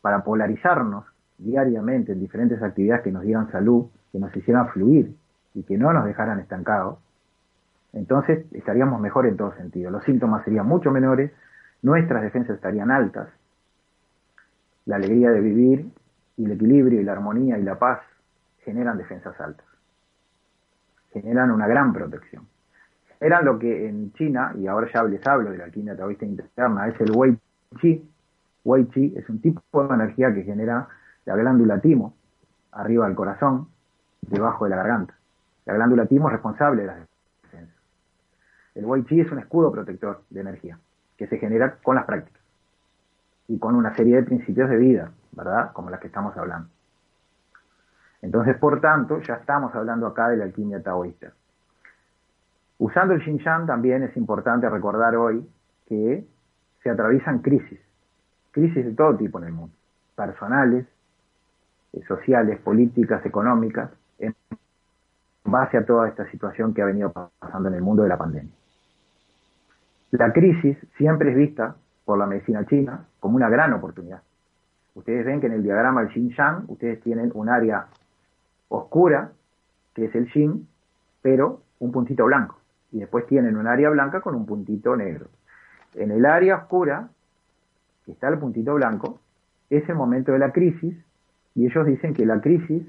para 0.00 0.22
polarizarnos 0.22 1.04
diariamente 1.38 2.12
en 2.12 2.20
diferentes 2.20 2.62
actividades 2.62 3.02
que 3.02 3.12
nos 3.12 3.22
dieran 3.22 3.50
salud, 3.50 3.86
que 4.12 4.18
nos 4.18 4.34
hicieran 4.34 4.68
fluir 4.70 5.14
y 5.54 5.62
que 5.62 5.76
no 5.76 5.92
nos 5.92 6.04
dejaran 6.04 6.40
estancados, 6.40 6.98
entonces 7.92 8.44
estaríamos 8.52 9.00
mejor 9.00 9.26
en 9.26 9.36
todo 9.36 9.54
sentido. 9.56 9.90
Los 9.90 10.04
síntomas 10.04 10.44
serían 10.44 10.66
mucho 10.66 10.90
menores, 10.90 11.32
nuestras 11.82 12.22
defensas 12.22 12.56
estarían 12.56 12.90
altas, 12.90 13.28
la 14.84 14.96
alegría 14.96 15.30
de 15.30 15.40
vivir 15.40 15.90
y 16.36 16.44
el 16.44 16.52
equilibrio 16.52 17.00
y 17.00 17.04
la 17.04 17.12
armonía 17.12 17.58
y 17.58 17.62
la 17.62 17.78
paz 17.78 18.00
generan 18.64 18.98
defensas 18.98 19.38
altas 19.40 19.67
generan 21.12 21.50
una 21.50 21.66
gran 21.66 21.92
protección. 21.92 22.46
Eran 23.20 23.44
lo 23.44 23.58
que 23.58 23.88
en 23.88 24.12
China, 24.12 24.52
y 24.56 24.66
ahora 24.66 24.88
ya 24.92 25.02
les 25.02 25.26
hablo 25.26 25.50
de 25.50 25.58
la 25.58 25.64
alquimia 25.64 25.96
taoísta 25.96 26.24
interna, 26.24 26.88
es 26.88 27.00
el 27.00 27.10
Wei 27.14 27.36
Chi. 27.80 28.08
Wei 28.64 28.88
Chi 28.88 29.14
es 29.16 29.28
un 29.28 29.40
tipo 29.40 29.62
de 29.72 29.94
energía 29.94 30.32
que 30.32 30.44
genera 30.44 30.86
la 31.24 31.36
glándula 31.36 31.80
timo, 31.80 32.14
arriba 32.72 33.06
del 33.06 33.16
corazón, 33.16 33.68
debajo 34.22 34.64
de 34.64 34.70
la 34.70 34.76
garganta. 34.76 35.14
La 35.66 35.74
glándula 35.74 36.06
timo 36.06 36.28
es 36.28 36.32
responsable 36.32 36.82
de 36.82 36.86
las 36.86 36.96
defensas. 37.42 37.76
El 38.74 38.84
Wei 38.84 39.04
Chi 39.04 39.20
es 39.20 39.30
un 39.32 39.40
escudo 39.40 39.72
protector 39.72 40.22
de 40.30 40.40
energía, 40.40 40.78
que 41.16 41.26
se 41.26 41.38
genera 41.38 41.76
con 41.82 41.96
las 41.96 42.04
prácticas 42.04 42.38
y 43.48 43.58
con 43.58 43.74
una 43.74 43.94
serie 43.96 44.16
de 44.16 44.22
principios 44.22 44.70
de 44.70 44.76
vida, 44.76 45.10
¿verdad? 45.32 45.72
Como 45.72 45.90
las 45.90 46.00
que 46.00 46.06
estamos 46.06 46.36
hablando. 46.36 46.68
Entonces, 48.22 48.56
por 48.56 48.80
tanto, 48.80 49.20
ya 49.20 49.34
estamos 49.34 49.74
hablando 49.74 50.06
acá 50.06 50.28
de 50.28 50.36
la 50.36 50.44
alquimia 50.44 50.82
taoísta. 50.82 51.32
Usando 52.78 53.14
el 53.14 53.22
Xinjiang 53.22 53.66
también 53.66 54.02
es 54.02 54.16
importante 54.16 54.68
recordar 54.68 55.16
hoy 55.16 55.46
que 55.86 56.24
se 56.82 56.90
atraviesan 56.90 57.40
crisis, 57.40 57.80
crisis 58.52 58.84
de 58.84 58.92
todo 58.92 59.16
tipo 59.16 59.38
en 59.38 59.46
el 59.46 59.52
mundo, 59.52 59.74
personales, 60.14 60.86
eh, 61.92 62.02
sociales, 62.06 62.60
políticas, 62.60 63.24
económicas, 63.26 63.90
en 64.18 64.34
base 65.44 65.76
a 65.76 65.84
toda 65.84 66.08
esta 66.08 66.30
situación 66.30 66.74
que 66.74 66.82
ha 66.82 66.86
venido 66.86 67.12
pasando 67.12 67.68
en 67.68 67.74
el 67.74 67.82
mundo 67.82 68.02
de 68.02 68.08
la 68.08 68.18
pandemia. 68.18 68.52
La 70.12 70.32
crisis 70.32 70.76
siempre 70.96 71.30
es 71.30 71.36
vista 71.36 71.74
por 72.04 72.18
la 72.18 72.26
medicina 72.26 72.64
china 72.66 73.04
como 73.20 73.36
una 73.36 73.48
gran 73.48 73.72
oportunidad. 73.72 74.22
Ustedes 74.94 75.26
ven 75.26 75.40
que 75.40 75.46
en 75.46 75.52
el 75.52 75.62
diagrama 75.62 76.02
del 76.02 76.12
Xinjiang 76.12 76.64
ustedes 76.68 77.00
tienen 77.02 77.30
un 77.34 77.48
área 77.48 77.86
oscura, 78.68 79.32
que 79.94 80.06
es 80.06 80.14
el 80.14 80.30
Yin, 80.32 80.68
pero 81.22 81.62
un 81.78 81.92
puntito 81.92 82.24
blanco. 82.24 82.58
Y 82.92 83.00
después 83.00 83.26
tienen 83.26 83.56
un 83.56 83.66
área 83.66 83.90
blanca 83.90 84.20
con 84.20 84.34
un 84.34 84.46
puntito 84.46 84.96
negro. 84.96 85.26
En 85.94 86.10
el 86.10 86.24
área 86.26 86.56
oscura, 86.56 87.08
que 88.04 88.12
está 88.12 88.28
el 88.28 88.38
puntito 88.38 88.74
blanco, 88.74 89.20
es 89.70 89.88
el 89.88 89.94
momento 89.94 90.32
de 90.32 90.38
la 90.38 90.52
crisis, 90.52 90.96
y 91.54 91.66
ellos 91.66 91.86
dicen 91.86 92.14
que 92.14 92.24
la 92.24 92.40
crisis 92.40 92.82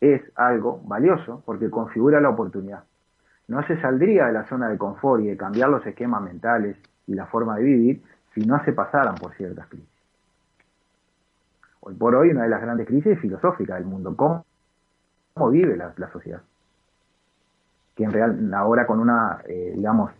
es 0.00 0.22
algo 0.36 0.80
valioso 0.84 1.42
porque 1.44 1.70
configura 1.70 2.20
la 2.20 2.30
oportunidad. 2.30 2.84
No 3.48 3.66
se 3.66 3.80
saldría 3.80 4.26
de 4.26 4.32
la 4.32 4.44
zona 4.44 4.68
de 4.68 4.78
confort 4.78 5.22
y 5.22 5.28
de 5.28 5.36
cambiar 5.36 5.68
los 5.70 5.84
esquemas 5.86 6.22
mentales 6.22 6.76
y 7.06 7.14
la 7.14 7.26
forma 7.26 7.56
de 7.56 7.64
vivir 7.64 8.02
si 8.34 8.42
no 8.42 8.62
se 8.64 8.72
pasaran 8.72 9.16
por 9.16 9.34
ciertas 9.34 9.66
crisis. 9.68 9.88
Hoy 11.80 11.94
por 11.94 12.14
hoy 12.14 12.30
una 12.30 12.44
de 12.44 12.48
las 12.48 12.60
grandes 12.60 12.86
crisis 12.86 13.18
filosóficas 13.18 13.78
del 13.78 13.86
mundo, 13.86 14.14
¿cómo, 14.14 14.44
cómo 15.34 15.50
vive 15.50 15.76
la, 15.76 16.10
sociedad? 16.12 16.42
Que 17.94 18.04
en 18.04 18.12
real, 18.12 18.54
ahora 18.54 18.86
con 18.86 19.00
una, 19.00 19.42
eh, 19.46 19.72
digamos, 19.76 20.10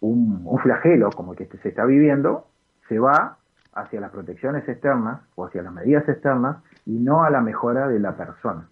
un, 0.00 0.58
flagelo 0.62 1.10
como 1.10 1.32
el 1.32 1.38
que 1.38 1.58
se 1.58 1.68
está 1.68 1.84
viviendo, 1.84 2.46
se 2.88 2.98
va 2.98 3.36
hacia 3.74 4.00
las 4.00 4.10
protecciones 4.10 4.68
externas 4.68 5.20
o 5.36 5.44
hacia 5.44 5.62
las 5.62 5.72
medidas 5.72 6.08
externas 6.08 6.58
y 6.86 6.98
no 6.98 7.22
a 7.22 7.30
la 7.30 7.40
mejora 7.40 7.88
de 7.88 7.98
la 7.98 8.16
persona. 8.16 8.68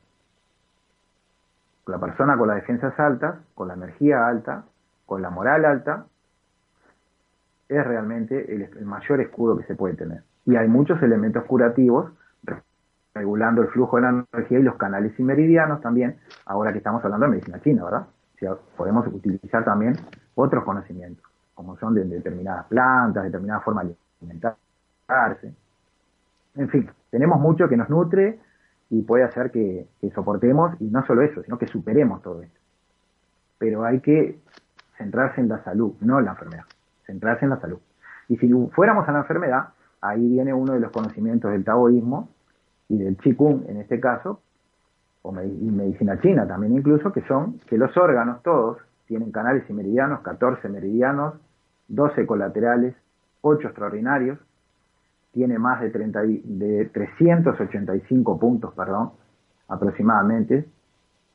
La 1.86 1.98
persona 1.98 2.36
con 2.36 2.48
las 2.48 2.56
defensas 2.56 2.98
altas, 2.98 3.36
con 3.54 3.68
la 3.68 3.74
energía 3.74 4.26
alta, 4.26 4.64
con 5.04 5.22
la 5.22 5.30
moral 5.30 5.64
alta, 5.64 6.06
es 7.68 7.84
realmente 7.84 8.54
el, 8.54 8.84
mayor 8.84 9.20
escudo 9.20 9.56
que 9.56 9.64
se 9.64 9.74
puede 9.74 9.94
tener. 9.94 10.22
Y 10.44 10.56
hay 10.56 10.68
muchos 10.68 11.02
elementos 11.02 11.44
curativos 11.44 12.10
regulando 13.16 13.62
el 13.62 13.68
flujo 13.68 13.96
de 13.96 14.02
la 14.02 14.24
energía 14.32 14.58
y 14.58 14.62
los 14.62 14.76
canales 14.76 15.18
y 15.18 15.22
meridianos 15.22 15.80
también, 15.80 16.16
ahora 16.44 16.72
que 16.72 16.78
estamos 16.78 17.04
hablando 17.04 17.26
de 17.26 17.30
medicina 17.32 17.60
china, 17.60 17.84
¿verdad? 17.84 18.06
podemos 18.76 19.06
utilizar 19.06 19.64
también 19.64 19.94
otros 20.34 20.62
conocimientos, 20.64 21.24
como 21.54 21.76
son 21.78 21.94
de, 21.94 22.04
determinadas 22.04 22.66
plantas, 22.66 23.24
determinadas 23.24 23.64
formas 23.64 23.86
de 23.86 23.96
alimentarse. 24.20 25.54
En 26.54 26.68
fin, 26.68 26.90
tenemos 27.10 27.40
mucho 27.40 27.68
que 27.68 27.76
nos 27.76 27.88
nutre 27.88 28.38
y 28.90 29.02
puede 29.02 29.24
hacer 29.24 29.50
que, 29.50 29.88
que 30.00 30.10
soportemos, 30.10 30.78
y 30.80 30.84
no 30.84 31.04
solo 31.06 31.22
eso, 31.22 31.42
sino 31.42 31.58
que 31.58 31.66
superemos 31.66 32.22
todo 32.22 32.42
esto. 32.42 32.60
Pero 33.58 33.84
hay 33.84 34.00
que 34.00 34.38
centrarse 34.98 35.40
en 35.40 35.48
la 35.48 35.64
salud, 35.64 35.94
no 36.00 36.18
en 36.18 36.26
la 36.26 36.32
enfermedad 36.32 36.64
centrarse 37.06 37.44
en 37.44 37.50
la 37.50 37.60
salud. 37.60 37.78
Y 38.28 38.36
si 38.36 38.50
fuéramos 38.72 39.08
a 39.08 39.12
la 39.12 39.20
enfermedad, 39.20 39.68
ahí 40.00 40.28
viene 40.28 40.52
uno 40.52 40.74
de 40.74 40.80
los 40.80 40.90
conocimientos 40.90 41.52
del 41.52 41.64
taoísmo 41.64 42.28
y 42.88 42.98
del 42.98 43.16
Qigong 43.16 43.64
en 43.68 43.78
este 43.78 44.00
caso, 44.00 44.40
o 45.22 45.32
y 45.42 45.70
medicina 45.70 46.20
china 46.20 46.46
también 46.46 46.76
incluso, 46.76 47.12
que 47.12 47.22
son 47.22 47.58
que 47.66 47.76
los 47.76 47.96
órganos 47.96 48.42
todos 48.42 48.78
tienen 49.06 49.32
canales 49.32 49.64
y 49.68 49.72
meridianos, 49.72 50.20
14 50.20 50.68
meridianos, 50.68 51.34
12 51.88 52.26
colaterales, 52.26 52.94
8 53.40 53.68
extraordinarios, 53.68 54.38
tiene 55.32 55.58
más 55.58 55.80
de, 55.80 55.90
30, 55.90 56.22
de 56.22 56.86
385 56.92 58.38
puntos, 58.38 58.72
perdón, 58.74 59.12
aproximadamente, 59.68 60.66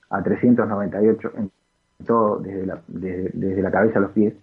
a 0.10 0.24
398 0.24 1.32
en 1.38 1.52
todo, 2.06 2.40
desde 2.40 2.66
la, 2.66 2.82
desde 2.88 3.62
la 3.62 3.72
cabeza 3.72 4.00
a 4.00 4.02
los 4.02 4.12
pies 4.12 4.34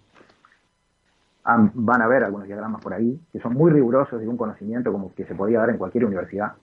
van 1.73 2.01
a 2.01 2.07
ver 2.07 2.23
algunos 2.23 2.47
diagramas 2.47 2.81
por 2.81 2.93
ahí, 2.93 3.19
que 3.31 3.39
son 3.39 3.53
muy 3.53 3.71
rigurosos 3.71 4.19
de 4.19 4.27
un 4.27 4.37
conocimiento 4.37 4.91
como 4.91 5.13
que 5.13 5.25
se 5.25 5.35
podía 5.35 5.59
dar 5.59 5.69
en 5.69 5.77
cualquier 5.77 6.05
universidad. 6.05 6.53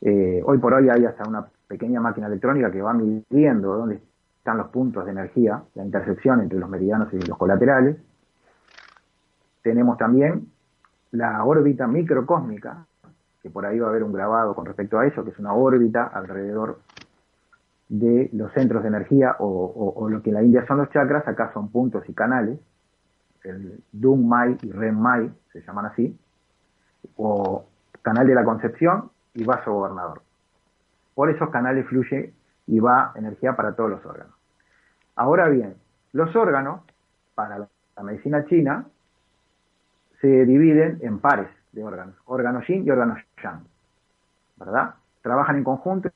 Eh, 0.00 0.42
hoy 0.44 0.58
por 0.58 0.74
hoy 0.74 0.88
hay 0.88 1.04
hasta 1.04 1.28
una 1.28 1.46
pequeña 1.66 2.00
máquina 2.00 2.26
electrónica 2.26 2.70
que 2.70 2.82
va 2.82 2.92
midiendo 2.92 3.76
dónde 3.76 4.00
están 4.38 4.58
los 4.58 4.68
puntos 4.68 5.04
de 5.04 5.12
energía, 5.12 5.62
la 5.74 5.84
intersección 5.84 6.40
entre 6.40 6.58
los 6.58 6.68
meridianos 6.68 7.12
y 7.12 7.18
los 7.18 7.36
colaterales. 7.36 7.96
Tenemos 9.62 9.98
también 9.98 10.48
la 11.10 11.44
órbita 11.44 11.86
microcósmica, 11.86 12.86
que 13.42 13.50
por 13.50 13.66
ahí 13.66 13.78
va 13.78 13.88
a 13.88 13.90
haber 13.90 14.04
un 14.04 14.12
grabado 14.12 14.54
con 14.54 14.66
respecto 14.66 14.98
a 14.98 15.06
eso, 15.06 15.24
que 15.24 15.30
es 15.30 15.38
una 15.38 15.54
órbita 15.54 16.04
alrededor 16.04 16.80
de 17.88 18.30
los 18.32 18.52
centros 18.52 18.82
de 18.82 18.88
energía 18.88 19.36
o, 19.38 19.92
o 19.96 20.08
lo 20.08 20.22
que 20.22 20.30
en 20.30 20.34
la 20.34 20.42
India 20.42 20.66
son 20.66 20.78
los 20.78 20.90
chakras, 20.90 21.26
acá 21.26 21.52
son 21.52 21.70
puntos 21.70 22.08
y 22.08 22.12
canales 22.12 22.58
el 23.46 23.80
Dung 23.92 24.26
Mai 24.26 24.56
y 24.62 24.70
Ren 24.70 25.00
Mai, 25.00 25.30
se 25.52 25.62
llaman 25.62 25.86
así, 25.86 26.18
o 27.16 27.64
canal 28.02 28.26
de 28.26 28.34
la 28.34 28.44
concepción 28.44 29.10
y 29.36 29.44
vaso 29.44 29.72
gobernador. 29.72 30.22
Por 31.14 31.30
esos 31.30 31.50
canales 31.50 31.86
fluye 31.86 32.34
y 32.66 32.80
va 32.80 33.12
energía 33.14 33.54
para 33.54 33.76
todos 33.76 33.90
los 33.90 34.04
órganos. 34.04 34.34
Ahora 35.14 35.48
bien, 35.48 35.76
los 36.12 36.34
órganos, 36.34 36.82
para 37.34 37.58
la 37.58 38.02
medicina 38.02 38.44
china, 38.46 38.86
se 40.20 40.44
dividen 40.44 40.98
en 41.02 41.20
pares 41.20 41.48
de 41.72 41.84
órganos, 41.84 42.16
órganos 42.24 42.66
yin 42.66 42.84
y 42.84 42.90
órganos 42.90 43.18
yang, 43.42 43.64
¿verdad? 44.56 44.94
Trabajan 45.22 45.56
en 45.56 45.64
conjunto 45.64 46.10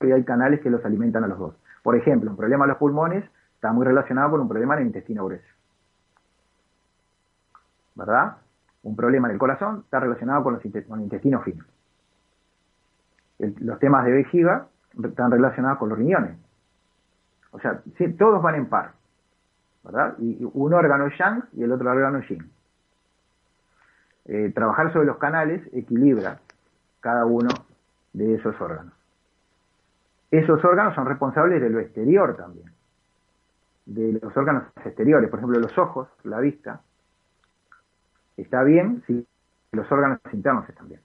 y 0.00 0.10
hay 0.10 0.24
canales 0.24 0.60
que 0.60 0.70
los 0.70 0.84
alimentan 0.84 1.24
a 1.24 1.28
los 1.28 1.38
dos. 1.38 1.54
Por 1.82 1.94
ejemplo, 1.94 2.30
un 2.30 2.36
problema 2.36 2.64
de 2.64 2.70
los 2.70 2.78
pulmones 2.78 3.24
está 3.54 3.72
muy 3.72 3.86
relacionado 3.86 4.32
con 4.32 4.40
un 4.40 4.48
problema 4.48 4.74
en 4.74 4.80
el 4.80 4.86
intestino 4.88 5.24
grueso. 5.24 5.58
¿verdad? 7.98 8.36
Un 8.84 8.94
problema 8.94 9.26
en 9.28 9.32
el 9.32 9.38
corazón 9.38 9.80
está 9.84 9.98
relacionado 9.98 10.44
con, 10.44 10.60
el 10.62 11.00
intestino 11.00 11.42
fino. 11.42 11.64
Los 13.38 13.78
temas 13.78 14.04
de 14.04 14.12
vejiga 14.12 14.68
están 15.02 15.30
relacionados 15.30 15.78
con 15.78 15.88
los 15.88 15.98
riñones. 15.98 16.36
O 17.52 17.60
sea, 17.60 17.80
todos 18.18 18.42
van 18.42 18.56
en 18.56 18.66
par, 18.66 18.92
¿verdad? 19.84 20.16
Y 20.18 20.38
un 20.52 20.74
órgano 20.74 21.08
yang 21.18 21.44
y 21.52 21.62
el 21.62 21.72
otro 21.72 21.90
órgano 21.90 22.18
es 22.18 22.28
yin. 22.28 22.50
Eh, 24.26 24.52
trabajar 24.54 24.92
sobre 24.92 25.06
los 25.06 25.16
canales 25.16 25.62
equilibra 25.72 26.40
cada 27.00 27.24
uno 27.24 27.48
de 28.12 28.34
esos 28.34 28.60
órganos. 28.60 28.92
Esos 30.30 30.62
órganos 30.62 30.94
son 30.94 31.06
responsables 31.06 31.62
de 31.62 31.70
lo 31.70 31.80
exterior 31.80 32.36
también, 32.36 32.70
de 33.86 34.20
los 34.20 34.36
órganos 34.36 34.64
exteriores, 34.84 35.30
por 35.30 35.38
ejemplo 35.38 35.58
los 35.58 35.78
ojos, 35.78 36.08
la 36.24 36.40
vista, 36.40 36.82
está 38.36 38.62
bien 38.62 39.02
si 39.06 39.26
los 39.72 39.90
órganos 39.90 40.18
internos 40.32 40.68
están 40.68 40.88
bien. 40.88 41.00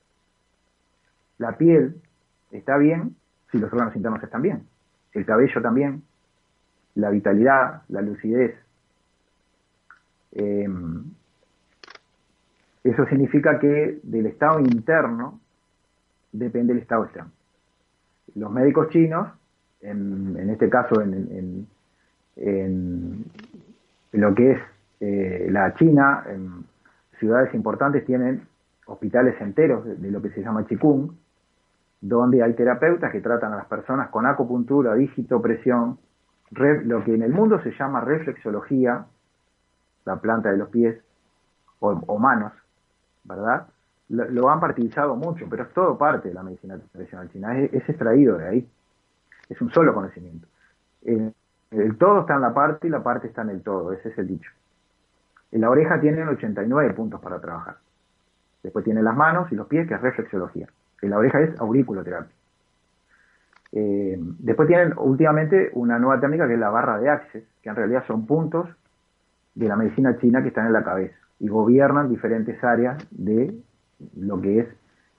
La 1.37 1.57
piel 1.57 2.01
está 2.57 2.77
bien 2.77 3.15
si 3.51 3.57
los 3.57 3.71
órganos 3.71 3.95
internos 3.95 4.23
están 4.23 4.41
bien. 4.41 4.63
El 5.13 5.25
cabello 5.25 5.61
también. 5.61 6.03
La 6.95 7.09
vitalidad, 7.09 7.81
la 7.89 8.01
lucidez. 8.01 8.55
Em, 10.31 11.03
eso 12.83 13.05
significa 13.07 13.59
que 13.59 13.99
del 14.03 14.25
estado 14.27 14.59
interno 14.59 15.39
depende 16.31 16.73
el 16.73 16.79
estado 16.79 17.05
externo. 17.05 17.31
Los 18.35 18.51
médicos 18.51 18.89
chinos, 18.89 19.29
en, 19.81 20.49
este 20.49 20.69
caso 20.69 21.01
en, 21.01 21.67
lo 24.11 24.35
que 24.35 24.51
es 24.51 24.59
eh, 24.99 25.47
la 25.49 25.73
China, 25.75 26.23
en, 26.27 26.65
ciudades 27.23 27.53
importantes 27.53 28.05
tienen 28.05 28.41
hospitales 28.85 29.39
enteros 29.39 29.85
de, 29.85 30.11
lo 30.11 30.21
que 30.21 30.29
se 30.31 30.41
llama 30.41 30.67
chikung, 30.67 31.11
donde 32.03 32.43
hay 32.43 32.53
terapeutas 32.53 33.13
que 33.13 33.21
tratan 33.21 33.53
a 33.53 33.55
las 33.55 33.65
personas 33.67 34.09
con 34.09 34.25
acupuntura, 34.25 34.93
dígito, 34.93 35.41
presión, 35.41 35.97
lo 36.51 37.01
que 37.01 37.15
en 37.15 37.21
el 37.21 37.31
mundo 37.31 37.61
se 37.61 37.71
llama 37.71 38.01
reflexología, 38.01 39.05
la 40.03 40.17
planta 40.17 40.51
de 40.51 40.57
los 40.57 40.67
pies 40.67 41.01
o, 41.79 42.19
manos, 42.19 42.51
¿verdad? 43.23 43.67
Lo, 44.09 44.49
han 44.49 44.59
partidizado 44.59 45.15
mucho, 45.15 45.47
pero 45.49 45.63
es 45.63 45.73
todo 45.73 45.97
parte 45.97 46.27
de 46.27 46.33
la 46.33 46.43
medicina 46.43 46.77
tradicional 46.91 47.29
china, 47.31 47.57
es, 47.57 47.87
extraído 47.87 48.37
de 48.37 48.47
ahí, 48.49 48.69
es 49.47 49.61
un 49.61 49.71
solo 49.71 49.93
conocimiento. 49.93 50.45
el 51.03 51.97
todo 51.97 52.21
está 52.21 52.35
en 52.35 52.41
la 52.41 52.53
parte 52.53 52.87
y 52.87 52.89
la 52.89 53.01
parte 53.01 53.27
está 53.27 53.43
en 53.43 53.51
el 53.51 53.61
todo, 53.61 53.93
ese 53.93 54.09
es 54.09 54.17
el 54.17 54.27
dicho. 54.27 54.51
En 55.53 55.61
la 55.61 55.69
oreja 55.69 56.01
tienen 56.01 56.27
89 56.27 56.93
puntos 56.95 57.21
para 57.21 57.39
trabajar. 57.39 57.77
Después 58.61 58.83
tienen 58.83 59.05
las 59.05 59.15
manos 59.15 59.49
y 59.53 59.55
los 59.55 59.67
pies, 59.67 59.87
que 59.87 59.93
es 59.93 60.01
reflexología. 60.01 60.67
En 61.03 61.09
la 61.09 61.17
oreja 61.17 61.41
es 61.41 61.59
auriculoterapia. 61.59 62.31
Eh, 63.73 64.17
después 64.39 64.67
tienen 64.67 64.93
últimamente 64.97 65.71
una 65.73 65.99
nueva 65.99 66.21
técnica 66.21 66.47
que 66.47 66.53
es 66.53 66.59
la 66.59 66.69
barra 66.69 66.99
de 66.99 67.09
Access, 67.09 67.43
que 67.61 67.69
en 67.69 67.75
realidad 67.75 68.03
son 68.07 68.25
puntos 68.25 68.69
de 69.55 69.67
la 69.67 69.75
medicina 69.75 70.17
china 70.19 70.41
que 70.41 70.49
están 70.49 70.67
en 70.67 70.73
la 70.73 70.83
cabeza 70.83 71.15
y 71.39 71.47
gobiernan 71.47 72.09
diferentes 72.09 72.63
áreas 72.63 73.05
de 73.11 73.53
lo 74.15 74.39
que 74.39 74.59
es 74.59 74.67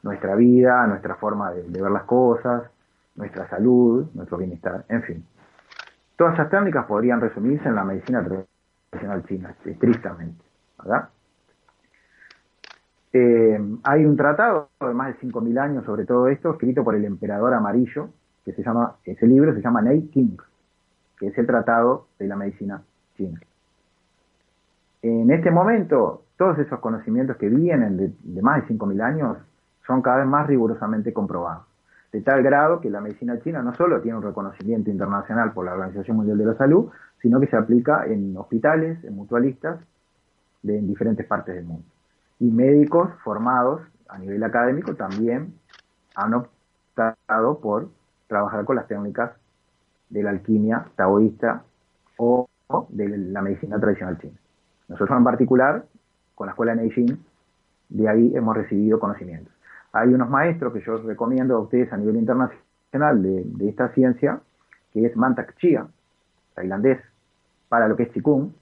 nuestra 0.03 0.37
vida, 0.37 0.87
nuestra 0.87 1.17
forma 1.17 1.51
de, 1.53 1.63
ver 1.63 1.91
las 1.91 2.05
cosas, 2.05 2.71
nuestra 3.17 3.49
salud, 3.49 4.07
nuestro 4.15 4.39
bienestar, 4.39 4.85
en 4.89 5.03
fin. 5.03 5.27
Todas 6.17 6.35
esas 6.35 6.49
técnicas 6.49 6.87
podrían 6.87 7.21
resumirse 7.21 7.69
en 7.69 7.75
la 7.75 7.85
medicina 7.85 8.25
tradicional 8.25 9.25
china, 9.27 9.55
estrictamente. 9.65 10.45
¿verdad? 10.79 11.09
Eh, 13.17 13.61
hay 13.85 14.05
un 14.05 14.17
tratado 14.17 14.71
de 14.81 14.93
más 14.93 15.15
de 15.15 15.29
5.000 15.29 15.57
años 15.61 15.85
sobre 15.85 16.05
todo 16.05 16.27
esto, 16.27 16.51
escrito 16.51 16.83
por 16.83 16.97
el 16.97 17.05
emperador 17.05 17.55
amarillo, 17.55 18.09
que 18.45 18.53
se 18.53 18.65
llama, 18.65 18.97
ese 19.05 19.25
libro 19.29 19.55
se 19.55 19.63
llama 19.63 19.81
Nei 19.83 20.09
King, 20.09 20.37
que 21.17 21.29
es 21.29 21.39
el 21.39 21.47
tratado 21.47 22.09
de 22.19 22.27
la 22.27 22.35
medicina 22.35 22.83
china. 23.17 23.41
En 25.01 25.31
este 25.31 25.53
momento, 25.53 26.25
todos 26.37 26.59
esos 26.59 26.81
conocimientos 26.81 27.37
que 27.37 27.49
vienen 27.49 27.97
de, 27.97 28.43
más 28.43 28.67
de 28.67 28.75
5.000 28.75 29.01
años 29.01 29.39
son 29.87 30.03
cada 30.03 30.17
vez 30.17 30.27
más 30.27 30.49
rigurosamente 30.49 31.13
comprobados. 31.13 31.67
de 32.11 32.21
tal 32.21 32.43
grado 32.43 32.81
que 32.81 32.91
la 32.91 33.01
medicina 33.01 33.39
china 33.41 33.63
no 33.63 33.75
solo 33.75 34.01
tiene 34.01 34.19
un 34.19 34.25
reconocimiento 34.25 34.91
internacional 34.91 35.53
por 35.53 35.67
la 35.67 35.75
Organización 35.75 36.17
Mundial 36.17 36.39
de 36.39 36.47
la 36.47 36.55
Salud, 36.55 36.91
sino 37.23 37.39
que 37.39 37.47
se 37.47 37.57
aplica 37.57 38.07
en 38.07 38.37
hospitales, 38.37 39.05
en 39.05 39.15
mutualistas, 39.15 39.79
de, 40.63 40.79
en 40.79 40.89
diferentes 40.89 41.27
partes 41.27 41.55
del 41.55 41.65
mundo. 41.65 41.94
Y 42.39 42.51
médicos 42.51 43.11
formados 43.23 43.81
a 44.09 44.19
nivel 44.19 44.43
académico 44.43 44.95
también 44.95 45.55
han 46.15 46.35
optado 46.35 47.59
por 47.61 47.89
trabajar 48.27 48.65
con 48.65 48.77
las 48.77 48.87
técnicas 48.87 49.33
de 50.11 50.23
la 50.23 50.31
alquimia 50.31 50.87
taoísta 50.97 51.65
o 52.17 52.49
de 52.89 53.19
la 53.19 53.43
medicina 53.43 53.79
tradicional 53.79 54.19
china. 54.19 54.35
Nosotros 54.89 55.17
en 55.17 55.25
particular, 55.25 55.85
con 56.35 56.47
la 56.47 56.53
escuela 56.53 56.75
de 56.75 56.83
Neijing, 56.83 57.25
de 57.89 58.09
ahí 58.09 58.33
hemos 58.35 58.57
recibido 58.57 58.99
conocimientos. 58.99 59.53
Hay 59.93 60.13
unos 60.13 60.29
maestros 60.29 60.73
que 60.73 60.81
yo 60.81 60.99
recomiendo 60.99 61.57
a 61.57 61.61
ustedes 61.61 61.93
a 61.93 61.97
nivel 61.97 62.17
internacional 62.17 63.23
de, 63.23 63.69
esta 63.69 63.89
ciencia, 63.91 64.41
que 64.93 65.07
es 65.07 65.17
Mantak 65.17 65.57
Chia, 65.59 65.87
tailandés, 66.55 67.01
para 67.69 67.89
lo 67.89 67.97
que 67.97 68.05
es 68.05 68.11
Qigong, 68.11 68.53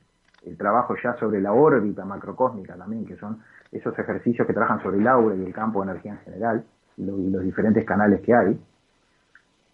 el 0.45 0.57
trabajo 0.57 0.95
ya 1.03 1.15
sobre 1.15 1.41
la 1.41 1.53
órbita 1.53 2.05
macrocósmica 2.05 2.77
también, 2.77 3.07
que 3.07 3.17
son 3.17 3.41
esos 3.71 3.99
ejercicios 3.99 4.47
que 4.47 4.53
trabajan 4.53 4.83
sobre 4.83 4.99
el 4.99 5.07
aura 5.07 5.35
y 5.37 5.45
el 5.45 5.53
campo 5.53 5.83
de 5.83 5.91
energía 5.91 6.13
en 6.13 6.19
general, 6.19 6.65
y, 6.97 7.05
los 7.05 7.43
diferentes 7.43 7.85
canales 7.85 8.21
que 8.21 8.35
hay. 8.35 8.61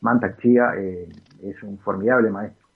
Mantak 0.01 0.39
Chia 0.41 0.77
eh, 0.77 1.09
es 1.43 1.63
un 1.63 1.79
formidable 1.79 2.31
maestro. 2.31 2.67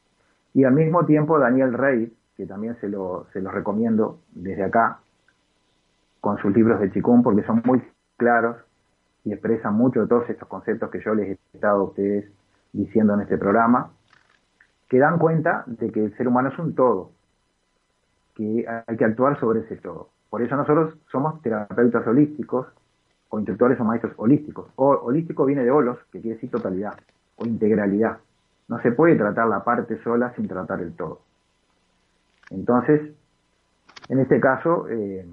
Y 0.54 0.64
al 0.64 0.72
mismo 0.72 1.06
tiempo 1.06 1.38
Daniel 1.38 1.72
Rey, 1.72 2.12
que 2.36 2.46
también 2.46 2.76
se 2.80 2.88
lo, 2.88 3.26
se 3.32 3.40
lo 3.40 3.50
recomiendo 3.50 4.20
desde 4.32 4.64
acá, 4.64 4.98
con 6.20 6.38
sus 6.38 6.54
libros 6.54 6.80
de 6.80 6.90
Qigong, 6.90 7.22
porque 7.22 7.42
son 7.42 7.62
muy 7.64 7.82
claros 8.16 8.56
y 9.24 9.32
expresan 9.32 9.74
mucho 9.74 10.06
todos 10.06 10.28
estos 10.28 10.48
conceptos 10.48 10.90
que 10.90 11.00
yo 11.00 11.14
les 11.14 11.28
he 11.28 11.38
estado 11.54 11.80
a 11.80 11.84
ustedes 11.84 12.30
diciendo 12.72 13.14
en 13.14 13.20
este 13.20 13.38
programa, 13.38 13.90
que 14.88 14.98
dan 14.98 15.18
cuenta 15.18 15.64
de 15.66 15.90
que 15.90 16.04
el 16.04 16.16
ser 16.16 16.28
humano 16.28 16.48
es 16.50 16.58
un 16.58 16.74
todo, 16.74 17.12
que 18.34 18.66
hay 18.86 18.96
que 18.96 19.04
actuar 19.04 19.38
sobre 19.38 19.60
ese 19.60 19.76
todo. 19.76 20.08
Por 20.30 20.42
eso 20.42 20.56
nosotros 20.56 20.96
somos 21.10 21.42
terapeutas 21.42 22.06
holísticos 22.06 22.66
o 23.28 23.38
instructores 23.38 23.78
o 23.80 23.84
maestros 23.84 24.14
holísticos. 24.16 24.70
O, 24.76 24.88
holístico 24.88 25.44
viene 25.44 25.64
de 25.64 25.70
holos, 25.70 25.98
que 26.10 26.20
quiere 26.20 26.34
decir 26.34 26.50
totalidad 26.50 26.94
o 27.36 27.46
integralidad. 27.46 28.18
No 28.68 28.80
se 28.80 28.92
puede 28.92 29.16
tratar 29.16 29.48
la 29.48 29.64
parte 29.64 30.02
sola 30.02 30.32
sin 30.34 30.48
tratar 30.48 30.80
el 30.80 30.94
todo. 30.94 31.20
Entonces, 32.50 33.12
en 34.08 34.20
este 34.20 34.40
caso, 34.40 34.88
eh, 34.88 35.26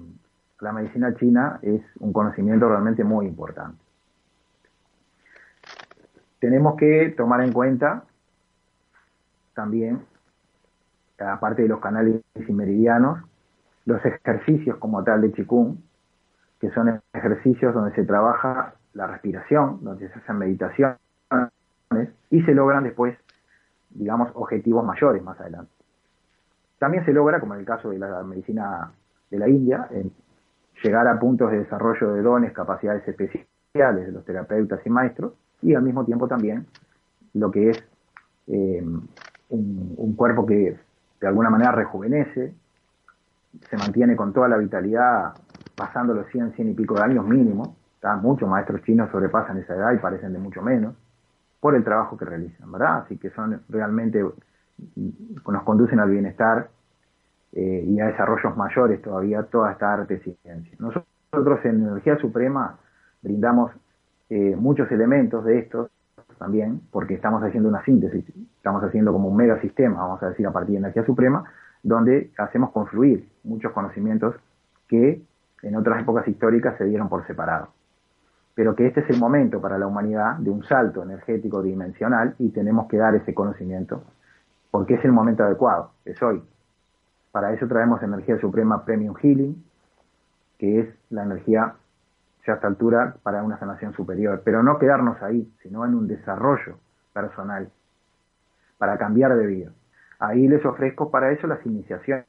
la 0.60 0.72
medicina 0.72 1.14
china 1.14 1.58
es 1.62 1.82
un 1.98 2.12
conocimiento 2.12 2.68
realmente 2.68 3.04
muy 3.04 3.26
importante. 3.26 3.78
Tenemos 6.38 6.76
que 6.76 7.14
tomar 7.16 7.42
en 7.42 7.52
cuenta 7.52 8.04
también, 9.54 10.00
aparte 11.20 11.62
de 11.62 11.68
los 11.68 11.80
canales 11.80 12.22
y 12.34 12.52
meridianos, 12.52 13.20
los 13.86 14.04
ejercicios 14.04 14.76
como 14.78 15.02
tal 15.04 15.22
de 15.22 15.32
Qigong, 15.32 15.76
que 16.60 16.70
son 16.70 17.00
ejercicios 17.12 17.74
donde 17.74 17.94
se 17.94 18.04
trabaja 18.04 18.74
la 18.94 19.06
respiración, 19.06 19.78
donde 19.82 20.08
se 20.08 20.18
hacen 20.18 20.38
meditaciones 20.38 20.98
y 22.30 22.42
se 22.42 22.54
logran 22.54 22.84
después, 22.84 23.16
digamos, 23.90 24.30
objetivos 24.34 24.84
mayores 24.84 25.22
más 25.22 25.40
adelante. 25.40 25.72
También 26.78 27.04
se 27.04 27.12
logra, 27.12 27.40
como 27.40 27.54
en 27.54 27.60
el 27.60 27.66
caso 27.66 27.90
de 27.90 27.98
la 27.98 28.22
medicina 28.22 28.92
de 29.30 29.38
la 29.38 29.48
India, 29.48 29.88
llegar 30.82 31.06
a 31.06 31.18
puntos 31.18 31.50
de 31.50 31.58
desarrollo 31.58 32.14
de 32.14 32.22
dones, 32.22 32.52
capacidades 32.52 33.06
especiales 33.06 34.06
de 34.06 34.12
los 34.12 34.24
terapeutas 34.24 34.80
y 34.84 34.90
maestros, 34.90 35.34
y 35.62 35.74
al 35.74 35.82
mismo 35.82 36.04
tiempo 36.04 36.26
también 36.26 36.66
lo 37.34 37.50
que 37.50 37.70
es 37.70 37.84
eh, 38.46 38.82
un, 39.50 40.14
cuerpo 40.16 40.46
que 40.46 40.76
de 41.20 41.26
alguna 41.26 41.50
manera 41.50 41.72
rejuvenece, 41.72 42.54
se 43.68 43.76
mantiene 43.76 44.16
con 44.16 44.32
toda 44.32 44.48
la 44.48 44.56
vitalidad 44.56 45.34
pasando 45.74 46.14
los 46.14 46.26
100, 46.28 46.52
100 46.52 46.68
y 46.70 46.74
pico 46.74 46.94
de 46.94 47.02
años 47.02 47.26
mínimo, 47.26 47.76
muchos 48.22 48.48
maestros 48.48 48.82
chinos 48.82 49.10
sobrepasan 49.10 49.58
esa 49.58 49.74
edad 49.74 49.92
y 49.92 49.98
parecen 49.98 50.32
de 50.32 50.38
mucho 50.38 50.62
menos, 50.62 50.94
por 51.60 51.74
el 51.74 51.84
trabajo 51.84 52.16
que 52.16 52.24
realizan, 52.24 52.70
¿verdad? 52.72 53.02
Así 53.04 53.18
que 53.18 53.30
son 53.30 53.60
realmente, 53.68 54.24
nos 54.96 55.62
conducen 55.64 56.00
al 56.00 56.10
bienestar 56.10 56.70
eh, 57.52 57.84
y 57.86 58.00
a 58.00 58.06
desarrollos 58.06 58.56
mayores 58.56 59.02
todavía 59.02 59.42
toda 59.42 59.72
esta 59.72 59.92
arte 59.92 60.22
y 60.24 60.32
ciencia. 60.34 60.76
Nosotros 60.78 61.64
en 61.64 61.86
Energía 61.86 62.16
Suprema 62.18 62.78
brindamos 63.22 63.72
eh, 64.30 64.56
muchos 64.56 64.90
elementos 64.90 65.44
de 65.44 65.58
estos 65.58 65.90
también, 66.40 66.80
porque 66.90 67.12
estamos 67.12 67.42
haciendo 67.42 67.68
una 67.68 67.84
síntesis, 67.84 68.24
estamos 68.56 68.82
haciendo 68.82 69.12
como 69.12 69.28
un 69.28 69.36
mega 69.36 69.60
sistema, 69.60 70.00
vamos 70.00 70.22
a 70.22 70.30
decir, 70.30 70.46
a 70.46 70.50
partir 70.50 70.72
de 70.72 70.78
Energía 70.78 71.04
Suprema, 71.04 71.44
donde 71.82 72.30
hacemos 72.38 72.70
confluir 72.70 73.28
muchos 73.44 73.72
conocimientos 73.72 74.34
que 74.88 75.22
en 75.62 75.76
otras 75.76 76.00
épocas 76.00 76.26
históricas 76.26 76.78
se 76.78 76.84
dieron 76.86 77.10
por 77.10 77.26
separado. 77.26 77.68
Pero 78.54 78.74
que 78.74 78.86
este 78.86 79.00
es 79.00 79.10
el 79.10 79.18
momento 79.18 79.60
para 79.60 79.76
la 79.76 79.86
humanidad 79.86 80.36
de 80.38 80.48
un 80.48 80.64
salto 80.64 81.02
energético 81.02 81.62
dimensional 81.62 82.34
y 82.38 82.48
tenemos 82.48 82.88
que 82.88 82.96
dar 82.96 83.14
ese 83.14 83.34
conocimiento 83.34 84.02
porque 84.70 84.94
es 84.94 85.04
el 85.04 85.12
momento 85.12 85.44
adecuado, 85.44 85.90
es 86.06 86.22
hoy. 86.22 86.42
Para 87.32 87.52
eso 87.52 87.68
traemos 87.68 88.02
energía 88.02 88.40
suprema 88.40 88.86
Premium 88.86 89.14
Healing, 89.14 89.62
que 90.58 90.80
es 90.80 90.88
la 91.10 91.24
energía 91.24 91.74
ya 92.46 92.54
a 92.54 92.56
esta 92.56 92.66
altura 92.66 93.16
para 93.22 93.42
una 93.42 93.58
sanación 93.58 93.92
superior, 93.94 94.42
pero 94.44 94.62
no 94.62 94.78
quedarnos 94.78 95.22
ahí, 95.22 95.50
sino 95.62 95.84
en 95.84 95.94
un 95.94 96.06
desarrollo 96.06 96.78
personal, 97.12 97.70
para 98.78 98.96
cambiar 98.96 99.36
de 99.36 99.46
vida. 99.46 99.70
Ahí 100.18 100.48
les 100.48 100.64
ofrezco 100.64 101.10
para 101.10 101.32
eso 101.32 101.46
las 101.46 101.64
iniciaciones. 101.66 102.26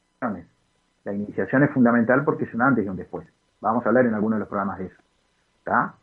La 1.04 1.14
iniciación 1.14 1.64
es 1.64 1.72
fundamental 1.72 2.24
porque 2.24 2.46
es 2.46 2.54
un 2.54 2.62
antes 2.62 2.86
y 2.86 2.90
un 2.90 2.96
después. 2.96 3.28
Vamos 3.60 3.86
a 3.86 3.90
hablar 3.90 4.06
en 4.06 4.14
algunos 4.14 4.38
de 4.38 4.42
los 4.42 4.50
programas 4.50 4.80
de 4.80 4.86
eso. 4.86 5.02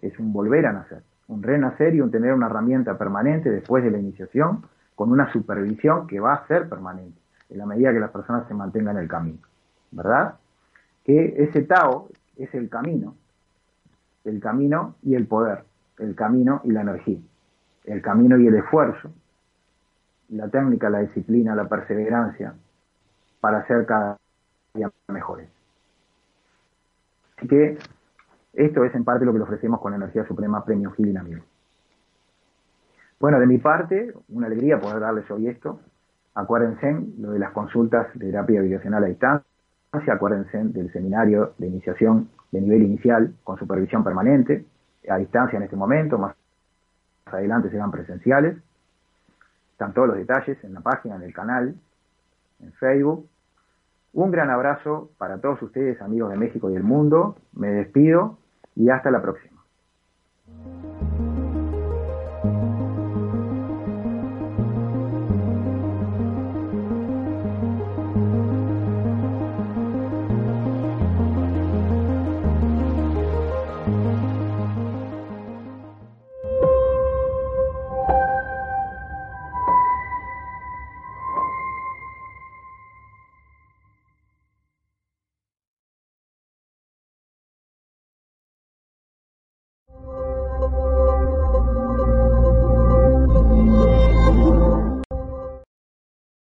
Es 0.01 0.19
un 0.19 0.33
volver 0.33 0.67
a 0.67 0.73
nacer, 0.73 1.03
un 1.27 1.43
renacer 1.43 1.95
y 1.95 2.01
un 2.01 2.11
tener 2.11 2.33
una 2.33 2.47
herramienta 2.47 2.97
permanente 2.97 3.51
después 3.51 3.85
de 3.85 3.91
la 3.91 3.99
iniciación 3.99 4.65
con 4.95 5.11
una 5.11 5.31
supervisión 5.33 6.07
que 6.07 6.21
va 6.21 6.35
a 6.35 6.47
ser 6.47 6.69
permanente 6.69 7.19
en 7.51 7.59
la 7.59 7.67
medida 7.67 7.93
que 7.93 8.01
las 8.01 8.11
personas 8.11 8.47
se 8.49 8.55
mantengan 8.55 8.97
en 8.97 9.03
el 9.03 9.09
camino, 9.09 9.39
¿verdad? 9.91 10.35
Que 11.05 11.43
ese 11.43 11.63
Tao 11.63 12.09
es 12.37 12.55
el 12.55 12.69
camino, 12.69 13.15
el 14.29 14.41
camino 14.41 14.97
y 15.03 15.15
el 15.15 15.27
poder, 15.27 15.65
el 15.99 16.15
camino 16.15 16.61
y 16.65 16.73
la 16.73 16.83
energía, 16.83 17.19
el 17.85 18.03
camino 18.03 18.39
y 18.39 18.47
el 18.47 18.55
esfuerzo, 18.55 19.11
la 20.29 20.49
técnica, 20.49 20.91
la 20.91 21.01
disciplina, 21.01 21.55
la 21.55 21.69
perseverancia, 21.69 22.55
para 23.41 23.67
ser 23.67 23.87
cada 23.87 24.19
día 24.75 24.91
mejores. 25.09 25.49
Así 27.37 27.49
que 27.49 27.79
esto 28.53 28.85
es 28.85 28.95
en 28.95 29.05
parte 29.05 29.25
lo 29.25 29.33
que 29.33 29.39
le 29.39 29.45
ofrecemos 29.45 29.81
con 29.81 29.95
Energía 29.95 30.27
Suprema 30.27 30.65
Premio 30.65 30.91
Gil 30.93 31.17
Amigo. 31.17 31.45
Bueno, 33.21 33.41
de 33.41 33.47
mi 33.47 33.59
parte, 33.59 34.13
una 34.29 34.47
alegría 34.47 34.81
poder 34.81 35.01
darles 35.01 35.31
hoy 35.31 35.49
esto. 35.49 35.81
Acuérdense 36.35 37.05
lo 37.19 37.33
de 37.33 37.39
las 37.39 37.53
consultas 37.53 38.07
de 38.15 38.27
terapia 38.27 38.61
vibracional 38.61 39.05
a 39.05 39.09
distancia, 39.09 39.48
acuérdense 39.93 40.59
del 40.65 40.93
seminario 40.93 41.55
de 41.59 41.67
iniciación 41.67 42.29
de 42.53 42.61
nivel 42.61 42.83
inicial 42.83 43.35
con 43.45 43.59
supervisión 43.59 44.05
permanente, 44.05 44.65
a 45.09 45.17
distancia 45.17 45.57
en 45.57 45.63
este 45.63 45.77
momento, 45.77 46.19
más 46.19 46.37
adelante 47.27 47.71
serán 47.71 47.91
presenciales. 47.91 48.57
Están 49.73 49.95
todos 49.95 50.09
los 50.09 50.17
detalles 50.17 50.63
en 50.65 50.75
la 50.75 50.81
página, 50.81 51.17
en 51.17 51.23
el 51.23 51.33
canal, 51.33 51.75
en 52.61 52.73
Facebook. 52.75 53.29
Un 54.13 54.31
gran 54.31 54.51
abrazo 54.51 55.11
para 55.19 55.41
todos 55.41 55.63
ustedes, 55.63 56.01
amigos 56.03 56.31
de 56.31 56.37
México 56.37 56.71
y 56.71 56.75
del 56.75 56.83
mundo. 56.83 57.37
Me 57.53 57.69
despido 57.69 58.39
y 58.75 58.91
hasta 58.91 59.11
la 59.11 59.23
próxima. 59.23 59.59